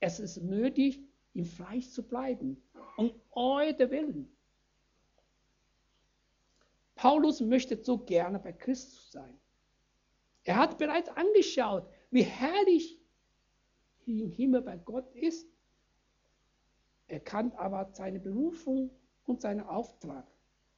es 0.00 0.18
ist 0.20 0.42
nötig, 0.42 1.00
im 1.34 1.44
Fleisch 1.44 1.88
zu 1.90 2.02
bleiben, 2.02 2.60
um 2.96 3.12
euer 3.32 3.78
Willen. 3.78 4.28
Paulus 6.96 7.40
möchte 7.40 7.82
so 7.82 7.96
gerne 7.96 8.38
bei 8.38 8.52
Christus 8.52 9.12
sein. 9.12 9.38
Er 10.44 10.56
hat 10.56 10.78
bereits 10.78 11.08
angeschaut, 11.10 11.86
wie 12.10 12.22
herrlich 12.22 12.98
im 14.06 14.30
Himmel 14.30 14.62
bei 14.62 14.76
Gott 14.78 15.10
ist. 15.14 15.46
Er 17.06 17.20
kann 17.20 17.52
aber 17.52 17.90
seine 17.92 18.20
Berufung 18.20 18.90
und 19.24 19.40
seinen 19.40 19.60
Auftrag, 19.60 20.26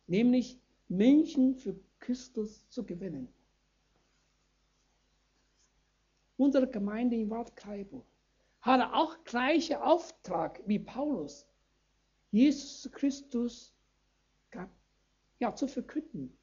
nämlich 0.07 0.61
Menschen 0.89 1.55
für 1.55 1.79
Christus 2.01 2.69
zu 2.69 2.85
gewinnen. 2.85 3.29
Unsere 6.37 6.69
Gemeinde 6.69 7.17
in 7.17 7.31
Waldkleiburg 7.31 8.05
hat 8.63 8.93
auch 8.93 9.23
gleichen 9.25 9.77
Auftrag 9.77 10.61
wie 10.67 10.79
Paulus. 10.79 11.47
Jesus 12.31 12.91
Christus 12.93 13.75
gab, 14.51 14.71
ja, 15.39 15.55
zu 15.55 15.69
verkünden. 15.69 16.37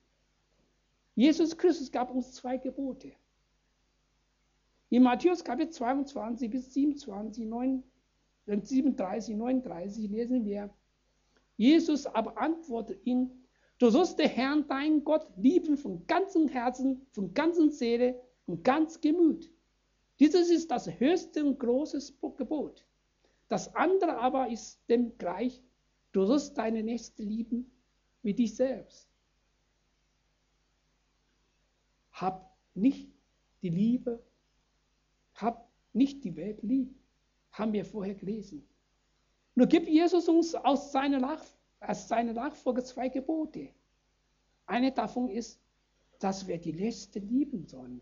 Jesus 1.20 1.58
Christus 1.58 1.92
gab 1.92 2.12
uns 2.12 2.32
zwei 2.32 2.58
Gebote. 2.58 3.12
In 4.90 5.04
Matthäus 5.04 5.44
Kapitel 5.44 5.74
22 5.74 6.50
bis 6.50 6.74
27, 6.74 7.46
9, 7.46 7.84
37, 8.46 9.36
39 9.36 10.10
lesen 10.10 10.46
wir, 10.46 10.70
Jesus 11.58 12.06
aber 12.06 12.38
antwortet 12.38 13.06
ihn, 13.06 13.46
du 13.80 13.90
sollst 13.90 14.18
den 14.18 14.30
Herrn, 14.30 14.68
deinen 14.68 15.04
Gott, 15.04 15.28
lieben 15.36 15.78
von 15.78 16.08
ganzem 16.08 16.48
Herzen, 16.48 17.06
von 17.12 17.34
ganzer 17.34 17.70
Seele 17.70 18.20
und 18.46 18.64
ganz 18.64 19.02
Gemüt 19.02 19.52
dieses 20.20 20.50
ist 20.50 20.70
das 20.70 21.00
höchste 21.00 21.46
und 21.46 21.60
große 21.60 22.14
Gebot. 22.36 22.86
Das 23.48 23.74
andere 23.76 24.18
aber 24.18 24.50
ist 24.50 24.82
dem 24.90 25.18
gleich, 25.18 25.64
du 26.12 26.26
sollst 26.26 26.58
deine 26.58 26.84
Nächste 26.84 27.24
lieben 27.24 27.72
wie 28.22 28.34
dich 28.34 28.56
selbst. 28.56 29.09
Hab 32.20 32.56
nicht 32.74 33.10
die 33.62 33.70
Liebe, 33.70 34.24
hab 35.36 35.70
nicht 35.94 36.24
die 36.24 36.36
Welt 36.36 36.62
lieb. 36.64 36.96
Haben 37.52 37.74
wir 37.74 37.86
vorher 37.86 38.16
gelesen. 38.16 38.68
Nur 39.56 39.68
gibt 39.68 39.88
Jesus 39.88 40.30
uns 40.30 40.54
aus 40.56 40.92
seiner, 40.92 41.20
Nach 41.20 41.44
aus 41.82 42.08
seiner 42.08 42.34
Nachfolge 42.34 42.84
zwei 42.84 43.10
Gebote. 43.10 43.70
Eine 44.66 44.92
davon 44.92 45.30
ist, 45.30 45.60
dass 46.20 46.48
wir 46.48 46.58
die 46.58 46.74
Nächste 46.74 47.20
lieben 47.20 47.66
sollen. 47.68 48.02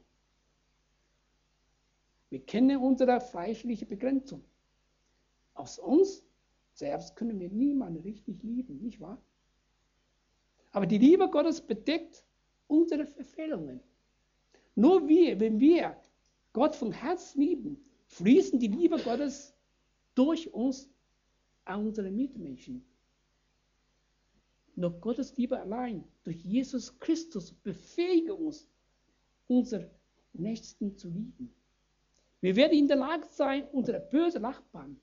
Wir 2.30 2.41
kennen 2.41 2.77
unsere 2.77 3.21
fleischliche 3.21 3.86
Begrenzung. 3.86 4.43
Aus 5.53 5.80
uns 5.80 6.23
selbst 6.73 7.15
können 7.15 7.39
wir 7.39 7.49
niemanden 7.49 8.01
richtig 8.01 8.43
lieben, 8.43 8.80
nicht 8.82 8.99
wahr? 8.99 9.21
Aber 10.71 10.86
die 10.86 10.97
Liebe 10.97 11.30
Gottes 11.30 11.62
bedeckt 11.62 12.23
unsere 12.67 13.06
Verfehlungen. 13.06 13.80
Nur 14.78 15.08
wir, 15.08 15.40
wenn 15.40 15.60
wir 15.60 15.98
Gott 16.54 16.76
von 16.76 16.92
Herzen 16.92 17.42
lieben, 17.42 17.84
fließen 18.06 18.60
die 18.60 18.68
Liebe 18.68 19.00
Gottes 19.00 19.56
durch 20.13 20.54
uns 20.54 20.88
an 21.66 21.88
unsere 21.88 22.12
Mitmenschen. 22.12 22.86
Nur 24.76 24.92
Gottes 25.02 25.36
Liebe 25.36 25.60
allein 25.60 26.04
durch 26.24 26.38
Jesus 26.38 27.00
Christus 27.00 27.52
befähigt 27.52 28.30
uns, 28.30 28.70
unsere 29.48 29.90
Nächsten 30.34 30.96
zu 30.96 31.10
lieben. 31.10 31.52
Wir 32.42 32.56
werden 32.56 32.78
in 32.78 32.88
der 32.88 32.98
Lage 32.98 33.26
sein, 33.32 33.68
unsere 33.72 34.00
bösen 34.00 34.44
Nachbarn, 34.44 35.02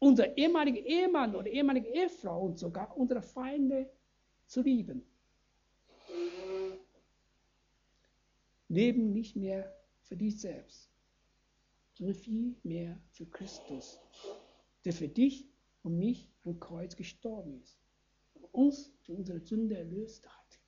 unser 0.00 0.36
ehemaliger 0.36 0.80
Ehemann 0.84 1.36
oder 1.36 1.48
ehemalige 1.48 1.90
Ehefrau 1.90 2.46
und 2.46 2.58
sogar 2.58 2.96
unsere 2.96 3.22
Feinde 3.22 3.88
zu 4.46 4.62
lieben. 4.62 5.06
Leben 8.70 9.12
nicht 9.12 9.34
mehr 9.34 9.76
für 10.04 10.16
dich 10.16 10.40
selbst, 10.40 10.88
sondern 11.94 12.14
vielmehr 12.14 13.00
für 13.10 13.26
Christus, 13.26 14.00
der 14.84 14.92
für 14.92 15.08
dich 15.08 15.48
und 15.82 15.98
mich 15.98 16.30
am 16.44 16.60
Kreuz 16.60 16.94
gestorben 16.94 17.60
ist 17.60 17.76
und 18.34 18.44
uns 18.54 18.92
für 19.02 19.12
unsere 19.12 19.40
Sünde 19.40 19.76
erlöst 19.76 20.24
hat. 20.24 20.60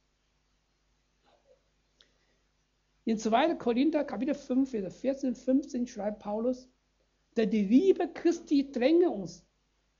In 3.05 3.19
2. 3.19 3.55
Korinther 3.55 4.05
Kapitel 4.05 4.35
5, 4.35 4.69
Vers 4.69 5.01
14, 5.01 5.37
15 5.37 5.87
schreibt 5.87 6.19
Paulus, 6.19 6.69
denn 7.37 7.51
die 7.51 7.65
Liebe 7.65 8.09
Christi 8.13 8.71
dränge 8.71 9.11
uns, 9.11 9.47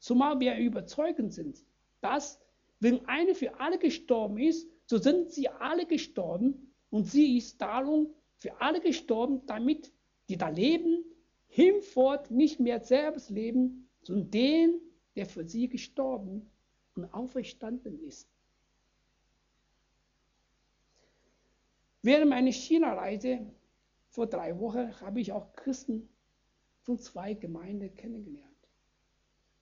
zumal 0.01 0.41
wir 0.41 0.57
überzeugend 0.57 1.33
sind, 1.33 1.65
dass, 2.01 2.41
wenn 2.81 3.07
eine 3.07 3.37
für 3.37 3.61
alle 3.61 3.79
gestorben 3.79 4.39
ist, 4.39 4.69
so 4.87 4.99
sind 4.99 5.31
sie 5.31 5.49
alle 5.49 5.87
gestorben 5.87 6.72
und 6.93 7.07
sie 7.07 7.39
ist 7.39 7.61
darum 7.61 8.15
für 8.37 8.61
alle 8.61 8.81
gestorben, 8.81 9.45
damit 9.47 9.91
die 10.29 10.37
da 10.37 10.51
leben, 10.51 11.05
hinfort 11.49 12.31
nicht 12.31 12.61
mehr 12.61 12.81
selbst 12.81 13.31
leben, 13.31 13.89
sondern 14.03 14.31
den, 14.31 14.81
der 15.17 15.27
für 15.27 15.49
sie 15.49 15.69
gestorben 15.69 16.51
und 16.95 17.07
auferstanden 17.15 17.99
ist. 18.05 18.29
Während 22.03 22.29
meiner 22.29 22.53
China-Reise 22.53 23.47
vor 24.11 24.27
drei 24.27 24.59
Wochen 24.61 25.01
habe 25.01 25.21
ich 25.21 25.33
auch 25.33 25.55
Christen 25.55 26.11
von 26.83 26.99
zwei 26.99 27.33
Gemeinden 27.33 27.95
kennengelernt. 27.95 28.53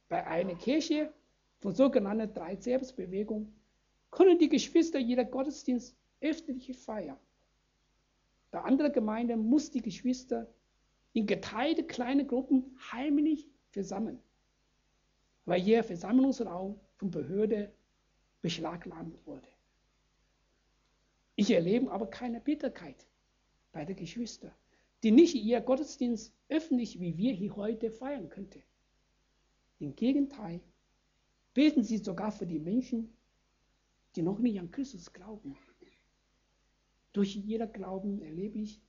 Bei 0.08 0.26
einer 0.26 0.56
Kirche 0.56 1.12
von 1.60 1.76
sogenannter 1.76 2.26
Drei-Selbstbewegung 2.26 3.52
können 4.10 4.38
die 4.38 4.48
Geschwister 4.48 4.98
jeder 4.98 5.24
Gottesdienst 5.24 5.96
öffentlich 6.20 6.76
feiern. 6.76 7.18
Bei 8.50 8.60
anderer 8.62 8.90
Gemeinde 8.90 9.36
muss 9.36 9.70
die 9.70 9.82
Geschwister 9.82 10.52
in 11.12 11.26
geteilte 11.26 11.84
kleine 11.84 12.26
Gruppen 12.26 12.76
heimlich 12.92 13.48
versammeln, 13.70 14.20
weil 15.44 15.66
ihr 15.66 15.84
Versammlungsraum 15.84 16.80
von 16.96 17.10
Behörde 17.10 17.72
beschlagnahmt 18.42 19.14
wurde. 19.26 19.48
Ich 21.36 21.50
erlebe 21.50 21.90
aber 21.90 22.06
keine 22.08 22.40
Bitterkeit 22.40 23.06
bei 23.72 23.84
den 23.84 23.96
Geschwistern, 23.96 24.52
die 25.02 25.10
nicht 25.10 25.34
ihr 25.34 25.60
Gottesdienst 25.60 26.34
öffentlich 26.48 27.00
wie 27.00 27.16
wir 27.16 27.32
hier 27.32 27.56
heute 27.56 27.90
feiern 27.90 28.28
könnten. 28.28 28.62
Im 29.78 29.94
Gegenteil, 29.96 30.60
beten 31.54 31.82
sie 31.82 31.98
sogar 31.98 32.32
für 32.32 32.46
die 32.46 32.58
Menschen, 32.58 33.12
die 34.14 34.22
noch 34.22 34.38
nicht 34.38 34.58
an 34.60 34.70
Christus 34.70 35.12
glauben. 35.12 35.56
Durch 37.12 37.34
jeder 37.34 37.66
Glauben 37.66 38.22
erlebe 38.22 38.58
ich 38.58 38.80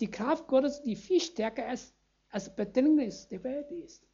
die 0.00 0.10
Kraft 0.10 0.48
Gottes, 0.48 0.82
die 0.82 0.96
viel 0.96 1.20
stärker 1.20 1.68
als, 1.68 1.94
als 2.30 2.54
Bedrängnis 2.54 3.28
der 3.28 3.44
Welt 3.44 3.70
ist. 3.70 4.04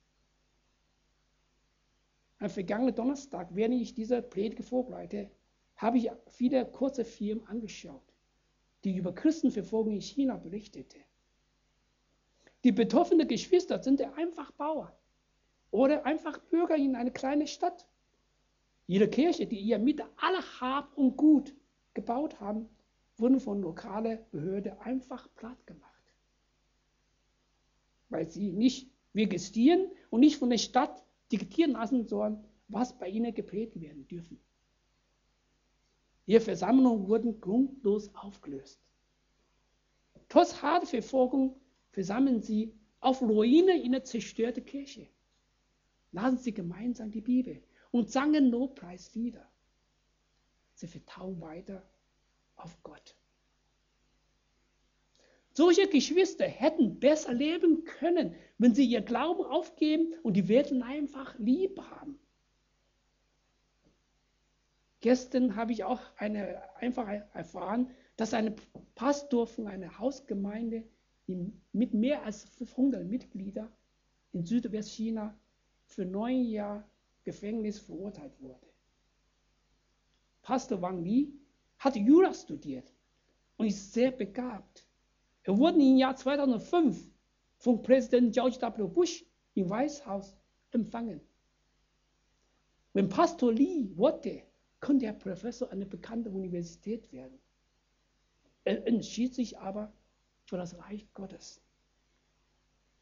Am 2.41 2.51
vergangenen 2.51 2.95
Donnerstag, 2.95 3.49
während 3.53 3.81
ich 3.81 3.95
diese 3.95 4.23
Predigt 4.23 4.69
vorbereite, 4.69 5.31
habe 5.77 5.99
ich 5.99 6.11
viele 6.27 6.67
kurze 6.67 7.05
Filme 7.05 7.47
angeschaut, 7.49 8.13
die 8.85 8.97
über 8.97 9.15
Christenverfolgung 9.15 9.95
in 9.95 10.01
China 10.01 10.37
berichtete. 10.37 10.99
Die 12.65 12.73
betroffenen 12.73 13.27
Geschwister 13.27 13.83
sind 13.83 14.03
einfach 14.03 14.51
Bauern 14.53 14.93
oder 15.71 16.05
einfach 16.05 16.39
Bürger 16.51 16.77
in 16.77 16.97
einer 16.97 17.11
kleinen 17.11 17.47
Stadt. 17.47 17.87
Ihre 18.87 19.09
Kirche, 19.09 19.47
die 19.47 19.61
ihr 19.61 19.79
mit 19.79 20.01
aller 20.17 20.61
Hab 20.61 20.97
und 20.97 21.17
Gut 21.17 21.55
gebaut 21.95 22.41
haben, 22.41 22.69
wurden 23.19 23.41
von 23.41 23.61
lokaler 23.61 24.17
Behörde 24.31 24.81
einfach 24.81 25.29
platt 25.35 25.67
gemacht. 25.67 25.85
Weil 28.09 28.31
sie 28.31 28.53
nicht 28.53 28.91
registrieren 29.15 29.91
und 30.11 30.21
nicht 30.21 30.37
von 30.37 30.51
der 30.51 30.59
Stadt 30.59 31.05
diktieren 31.33 31.73
lassen 31.73 32.07
sollen, 32.07 32.45
was 32.69 32.99
bei 32.99 33.09
ihnen 33.09 33.35
geprägt 33.35 33.81
werden 33.81 34.07
dürfen. 34.07 34.41
Ihre 36.27 36.41
Versammlungen 36.41 37.09
wurden 37.09 37.41
grundlos 37.41 38.15
aufgelöst. 38.15 38.81
Trotz 40.29 40.61
harter 40.61 40.87
Verfolgung 40.87 41.59
versammeln 41.91 42.43
sie 42.43 42.75
auf 43.01 43.23
Ruine 43.23 43.83
in 43.83 43.93
der 43.93 44.05
zerstörten 44.05 44.65
Kirche. 44.65 45.09
Lassen 46.13 46.39
sie 46.39 46.53
gemeinsam 46.53 47.11
die 47.11 47.21
Bibel 47.21 47.63
und 47.91 48.11
sangen 48.11 48.51
Lobpreislieder. 48.51 49.47
Sie 50.75 50.87
vertrauen 50.87 51.41
weiter 51.41 51.83
auf 52.59 52.83
Gott. 52.83 53.17
Solche 55.53 55.89
Geschwister 55.89 56.47
hätten 56.47 57.01
besser 57.01 57.33
leben 57.33 57.85
können, 57.85 58.35
wenn 58.59 58.75
sie 58.75 58.85
ihr 58.85 59.01
Glauben 59.01 59.45
aufgeben 59.45 60.15
und 60.23 60.35
die 60.35 60.49
Welt 60.49 60.73
einfach 60.83 61.37
lieb 61.39 61.81
haben. 61.81 62.19
Gestern 65.01 65.57
habe 65.57 65.73
ich 65.73 65.85
auch 65.85 66.01
eine, 66.17 66.63
einfach 66.77 67.09
erfahren, 67.33 67.91
dass 68.17 68.35
ein 68.35 68.55
Pastor 68.95 69.47
von 69.47 69.67
einer 69.67 69.99
Hausgemeinde 69.99 70.85
mit 71.73 71.95
mehr 71.95 72.25
als 72.25 72.45
500 72.45 73.05
Mitgliedern 73.05 73.73
in 74.33 74.45
Südwestchina 74.45 75.37
für 75.87 76.05
neun 76.05 76.45
Jahre 76.45 76.85
Gefängnis 77.25 77.79
verurteilt 77.79 78.33
wurde. 78.41 78.67
Pastor 80.43 80.81
Wang 80.81 81.03
Li 81.05 81.33
hat 81.79 81.97
Jura 81.97 82.35
studiert 82.35 82.93
und 83.57 83.67
ist 83.67 83.93
sehr 83.93 84.11
begabt. 84.11 84.87
Er 85.45 85.57
wurde 85.57 85.79
im 85.79 85.97
Jahr 85.97 86.17
2005 86.17 87.09
von 87.59 87.83
Präsident 87.83 88.35
George 88.35 88.61
W. 88.61 88.87
Bush 88.87 89.25
im 89.55 89.69
Weißhaus 89.71 90.37
empfangen. 90.71 91.21
Wenn 92.93 93.09
Pastor 93.09 93.53
Li 93.53 93.91
wollte, 93.97 94.43
könnte 94.81 95.07
er 95.07 95.13
Professor 95.13 95.71
einer 95.71 95.87
bekannten 95.87 96.35
Universität 96.35 97.11
werden. 97.13 97.39
Er 98.65 98.87
entschied 98.87 99.35
sich 99.35 99.59
aber 99.59 99.93
für 100.45 100.57
das 100.57 100.79
Reich 100.79 101.07
Gottes. 101.15 101.61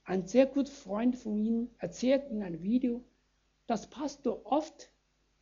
Ein 0.05 0.27
sehr 0.27 0.47
guter 0.47 0.71
Freund 0.71 1.17
von 1.17 1.37
ihm 1.37 1.71
erzählt 1.79 2.31
in 2.31 2.43
einem 2.43 2.62
Video, 2.62 3.03
dass 3.67 3.91
Pastor 3.91 4.47
oft 4.47 4.91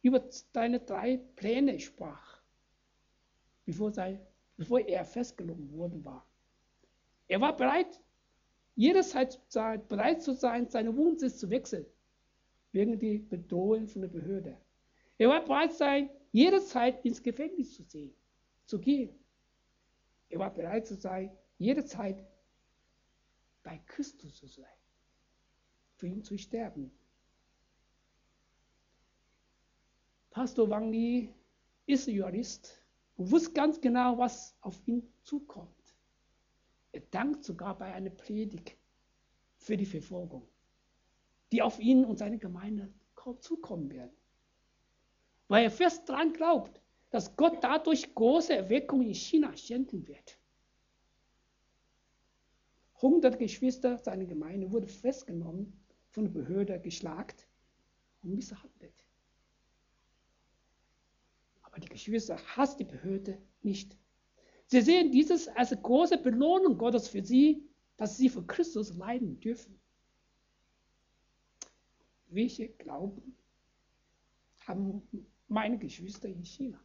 über 0.03 0.25
seine 0.53 0.81
drei 0.81 1.19
Pläne 1.37 1.79
sprach, 1.79 2.34
bevor, 3.65 3.93
sein, 3.93 4.21
bevor 4.57 4.81
er 4.81 5.05
festgenommen 5.05 5.73
worden 5.73 6.05
war. 6.05 6.27
Er 7.29 7.41
war 7.41 7.57
bereit, 7.57 8.01
jederzeit 8.77 9.41
bereit 9.89 10.23
zu 10.23 10.35
sein, 10.35 10.69
seinen 10.69 10.97
Wohnsitz 10.97 11.39
zu 11.39 11.49
wechseln, 11.51 11.87
wegen 12.73 12.99
der 12.99 13.19
Bedrohung 13.19 13.87
von 13.87 14.03
der 14.03 14.09
Behörde. 14.09 14.57
Er 15.19 15.29
war 15.29 15.45
bereit 15.45 15.73
sein, 15.73 16.11
jederzeit 16.33 17.05
ins 17.05 17.23
Gefängnis 17.23 17.75
zu, 17.75 17.85
sehen, 17.85 18.15
zu 18.67 18.79
gehen. 18.81 19.15
Er 20.29 20.41
war 20.41 20.53
bereit 20.53 20.87
zu 20.87 20.97
sein, 20.97 21.31
jederzeit 21.59 22.25
bei 23.63 23.79
Christus 23.87 24.37
zu 24.37 24.47
sein, 24.47 24.67
für 25.97 26.09
ihn 26.09 26.23
zu 26.23 26.37
sterben. 26.37 26.91
Pastor 30.31 30.69
Wang 30.69 30.91
Li 30.91 31.33
ist 31.87 32.09
Jurist 32.09 32.84
und 33.17 33.31
wusste 33.31 33.53
ganz 33.53 33.81
genau, 33.81 34.19
was 34.19 34.57
auf 34.61 34.81
ihn 34.87 35.13
zukommt. 35.23 35.97
Er 36.93 37.01
dankt 37.11 37.45
sogar 37.45 37.77
bei 37.79 37.93
einer 37.93 38.11
Predigt 38.11 38.77
für 39.57 39.77
die 39.77 39.87
Verfolgung, 39.87 40.47
die 41.53 41.63
auf 41.63 41.79
ihn 41.79 42.05
und 42.05 42.19
seine 42.19 42.39
Gemeinde 42.39 42.93
zukommen 43.41 43.91
werden 43.91 44.15
weil 45.49 45.65
er 45.65 45.71
fest 45.71 46.09
daran 46.09 46.33
glaubt, 46.33 46.81
dass 47.11 47.37
Gott 47.37 47.63
dadurch 47.63 48.15
große 48.15 48.55
Erweckung 48.55 49.03
in 49.03 49.15
China 49.15 49.57
schenken 49.57 50.07
wird. 50.07 50.39
hundert 53.03 53.39
Geschwister 53.39 53.99
seiner 53.99 54.25
Gemeinde 54.25 54.71
wurden 54.71 54.89
festgenommen, 54.89 55.79
von 56.11 56.25
der 56.25 56.33
Behörde 56.33 56.81
geschlagt 56.81 57.47
und 58.23 58.35
misshandelt. 58.35 59.04
Geschwister 61.95 62.37
hasst 62.57 62.81
die 62.81 62.85
Behörde 62.85 63.41
nicht. 63.63 63.97
Sie 64.67 64.81
sehen 64.81 65.13
dieses 65.13 65.47
als 65.47 65.71
große 65.71 66.19
Belohnung 66.19 66.77
Gottes 66.77 67.07
für 67.07 67.25
sie, 67.25 67.63
dass 67.97 68.17
sie 68.17 68.29
für 68.29 68.45
Christus 68.45 68.97
leiden 68.97 69.39
dürfen. 69.39 69.79
Welche 72.27 72.69
Glauben 72.69 73.37
haben 74.67 75.07
meine 75.47 75.79
Geschwister 75.79 76.27
in 76.27 76.43
China? 76.43 76.81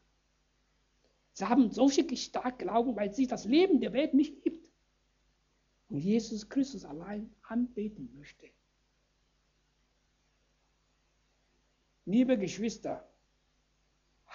Sie 1.34 1.46
haben 1.46 1.72
solche 1.72 2.16
stark 2.16 2.60
Glauben, 2.60 2.96
weil 2.96 3.12
sie 3.12 3.26
das 3.26 3.46
Leben 3.46 3.80
der 3.80 3.94
Welt 3.94 4.14
nicht 4.14 4.46
liebt 4.46 4.70
und 5.90 5.98
Jesus 5.98 6.48
Christus 6.48 6.86
allein 6.86 7.34
anbeten 7.42 8.16
möchte. 8.16 8.48
Liebe 12.06 12.38
Geschwister, 12.38 13.10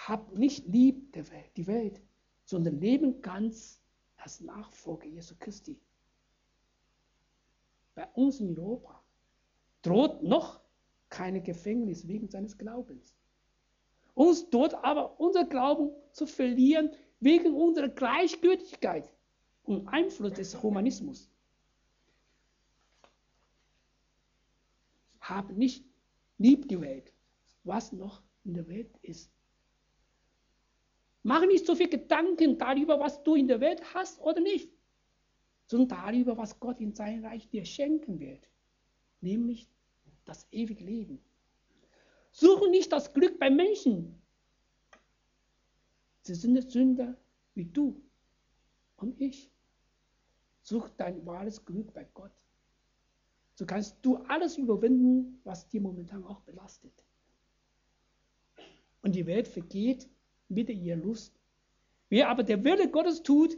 habt 0.07 0.37
nicht 0.37 0.67
lieb 0.67 1.13
die 1.55 1.67
Welt, 1.67 2.01
sondern 2.43 2.79
leben 2.79 3.21
ganz 3.21 3.81
als 4.17 4.41
Nachfolger 4.41 5.07
Jesu 5.07 5.35
Christi. 5.39 5.79
Bei 7.95 8.07
uns 8.13 8.39
in 8.39 8.57
Europa 8.57 9.01
droht 9.81 10.21
noch 10.21 10.61
keine 11.09 11.41
Gefängnis 11.41 12.07
wegen 12.07 12.27
seines 12.27 12.57
Glaubens. 12.57 13.15
Uns 14.13 14.49
droht 14.49 14.73
aber 14.75 15.19
unser 15.19 15.45
Glauben 15.45 15.91
zu 16.11 16.25
verlieren 16.25 16.91
wegen 17.19 17.53
unserer 17.53 17.89
Gleichgültigkeit 17.89 19.11
und 19.63 19.87
Einfluss 19.87 20.33
des 20.33 20.61
Humanismus. 20.61 21.29
Hab 25.19 25.51
nicht 25.51 25.83
lieb 26.37 26.67
die 26.67 26.79
Welt, 26.79 27.13
was 27.63 27.91
noch 27.91 28.21
in 28.43 28.53
der 28.53 28.67
Welt 28.67 28.95
ist. 29.01 29.34
Mach 31.25 31.43
nicht 31.47 31.65
so 31.65 31.73
viel 31.73 31.89
Gedanken 31.89 32.59
darüber, 32.59 32.99
was 32.99 33.23
du 33.23 33.33
in 33.33 33.47
der 33.47 33.59
Welt 33.59 33.81
hast 33.95 34.21
oder 34.21 34.39
nicht, 34.39 34.69
sondern 35.65 35.87
darüber, 35.87 36.37
was 36.37 36.59
Gott 36.59 36.79
in 36.79 36.93
sein 36.93 37.25
Reich 37.25 37.49
dir 37.49 37.65
schenken 37.65 38.19
wird, 38.19 38.47
nämlich 39.21 39.67
das 40.25 40.47
ewige 40.51 40.83
Leben. 40.83 41.19
Suche 42.31 42.69
nicht 42.69 42.91
das 42.91 43.11
Glück 43.11 43.39
bei 43.39 43.49
Menschen. 43.49 44.21
Sie 46.21 46.35
sind 46.35 46.71
Sünder 46.71 47.17
wie 47.55 47.65
du 47.65 47.99
und 48.97 49.19
ich. 49.19 49.49
Such 50.61 50.89
dein 50.89 51.25
wahres 51.25 51.65
Glück 51.65 51.91
bei 51.91 52.05
Gott. 52.13 52.39
So 53.55 53.65
kannst 53.65 53.97
du 54.03 54.17
alles 54.27 54.59
überwinden, 54.59 55.41
was 55.43 55.67
dir 55.69 55.81
momentan 55.81 56.23
auch 56.23 56.41
belastet. 56.41 57.03
Und 59.01 59.15
die 59.15 59.25
Welt 59.25 59.47
vergeht 59.47 60.07
mit 60.49 60.69
ihrer 60.69 60.97
Lust. 60.97 61.33
Wer 62.09 62.29
aber 62.29 62.43
der 62.43 62.63
Wille 62.63 62.89
Gottes 62.89 63.23
tut, 63.23 63.57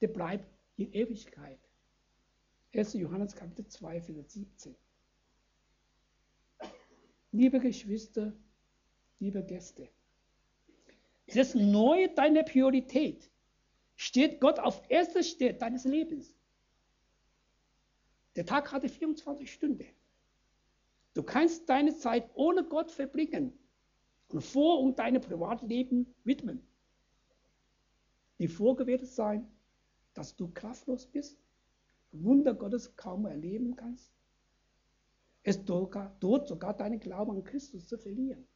der 0.00 0.08
bleibt 0.08 0.46
in 0.76 0.92
Ewigkeit. 0.92 1.58
1. 2.74 2.94
Johannes 2.94 3.34
Kapitel 3.34 3.66
2, 3.66 4.00
Vers 4.00 4.32
17. 4.32 4.74
Liebe 7.32 7.60
Geschwister, 7.60 8.32
liebe 9.18 9.42
Gäste, 9.42 9.88
das 11.26 11.54
Neue 11.54 12.08
deine 12.08 12.42
Priorität 12.42 13.30
steht 13.96 14.40
Gott 14.40 14.58
auf 14.58 14.82
erster 14.88 15.22
Stelle 15.22 15.54
deines 15.54 15.84
Lebens. 15.84 16.34
Der 18.34 18.46
Tag 18.46 18.72
hatte 18.72 18.88
24 18.88 19.52
Stunden. 19.52 19.86
Du 21.14 21.22
kannst 21.22 21.68
deine 21.68 21.96
Zeit 21.96 22.30
ohne 22.34 22.64
Gott 22.64 22.90
verbringen 22.90 23.59
vor 24.38 24.80
und 24.80 24.98
deinem 24.98 25.20
Privatleben 25.20 26.14
widmen. 26.22 26.62
Die 28.38 28.46
Folge 28.46 28.86
sein, 29.04 29.50
dass 30.14 30.36
du 30.36 30.48
kraftlos 30.48 31.06
bist, 31.06 31.38
Wunder 32.12 32.54
Gottes 32.54 32.94
kaum 32.96 33.26
erleben 33.26 33.74
kannst. 33.74 34.12
Es 35.42 35.64
droht 35.64 36.46
sogar 36.46 36.76
deinen 36.76 37.00
Glauben 37.00 37.32
an 37.32 37.44
Christus 37.44 37.86
zu 37.88 37.98
verlieren. 37.98 38.46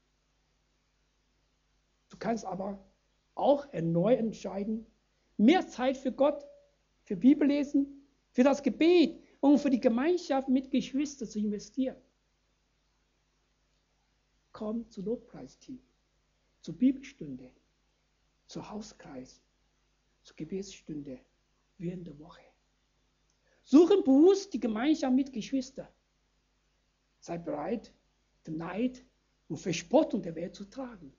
Du 2.10 2.16
kannst 2.18 2.44
aber 2.44 2.78
auch 3.34 3.72
erneut 3.72 4.18
entscheiden, 4.18 4.87
mehr 5.37 5.66
Zeit 5.66 5.96
für 5.96 6.12
Gott, 6.12 6.44
für 7.02 7.16
Bibellesen, 7.16 8.06
für 8.30 8.44
das 8.44 8.62
Gebet 8.62 9.20
und 9.40 9.58
für 9.58 9.70
die 9.70 9.80
Gemeinschaft 9.80 10.48
mit 10.48 10.70
Geschwistern 10.70 11.28
zu 11.28 11.38
investieren 11.38 11.96
komm 14.64 14.88
zu 14.88 15.03
Lobpreisteam, 15.03 15.79
zur 16.62 16.74
Bibelstunde, 16.74 17.50
zur 18.46 18.70
Hauskreis, 18.70 19.42
zur 20.22 20.37
Gebetsstunde 20.37 21.20
während 21.77 22.07
der 22.07 22.18
Woche. 22.18 22.40
Suchen 23.62 24.03
bewusst 24.03 24.55
die 24.55 24.61
Gemeinschaft 24.61 25.14
mit 25.14 25.31
Geschwistern. 25.35 25.88
Sei 27.20 27.37
bereit, 27.37 27.92
den 28.46 28.57
Neid 28.57 29.05
und 29.48 29.59
Verspottung 29.59 30.22
der 30.22 30.35
Welt 30.35 30.55
zu 30.55 30.64
tragen. 30.64 31.12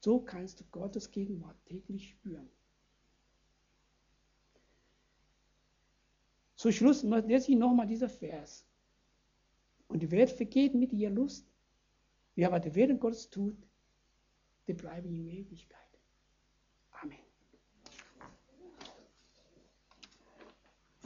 So 0.00 0.18
kannst 0.18 0.58
du 0.58 0.64
Gottes 0.72 1.08
Gegenwart 1.08 1.56
täglich 1.66 2.10
spüren. 2.10 2.50
Zum 6.56 6.72
Schluss 6.72 7.04
lese 7.04 7.52
ich 7.52 7.56
nochmal 7.56 7.86
dieser 7.86 8.08
Vers. 8.08 8.66
Und 9.86 10.02
die 10.02 10.10
Welt 10.10 10.30
vergeht 10.30 10.74
mit 10.74 10.92
ihrer 10.92 11.12
Lust, 11.12 11.46
Wer 12.36 12.48
aber 12.48 12.60
den 12.60 12.74
Willen 12.74 13.00
Gottes 13.00 13.30
tut, 13.30 13.56
der 14.68 14.74
bleibt 14.74 15.06
in 15.06 15.26
Ewigkeit. 15.26 15.85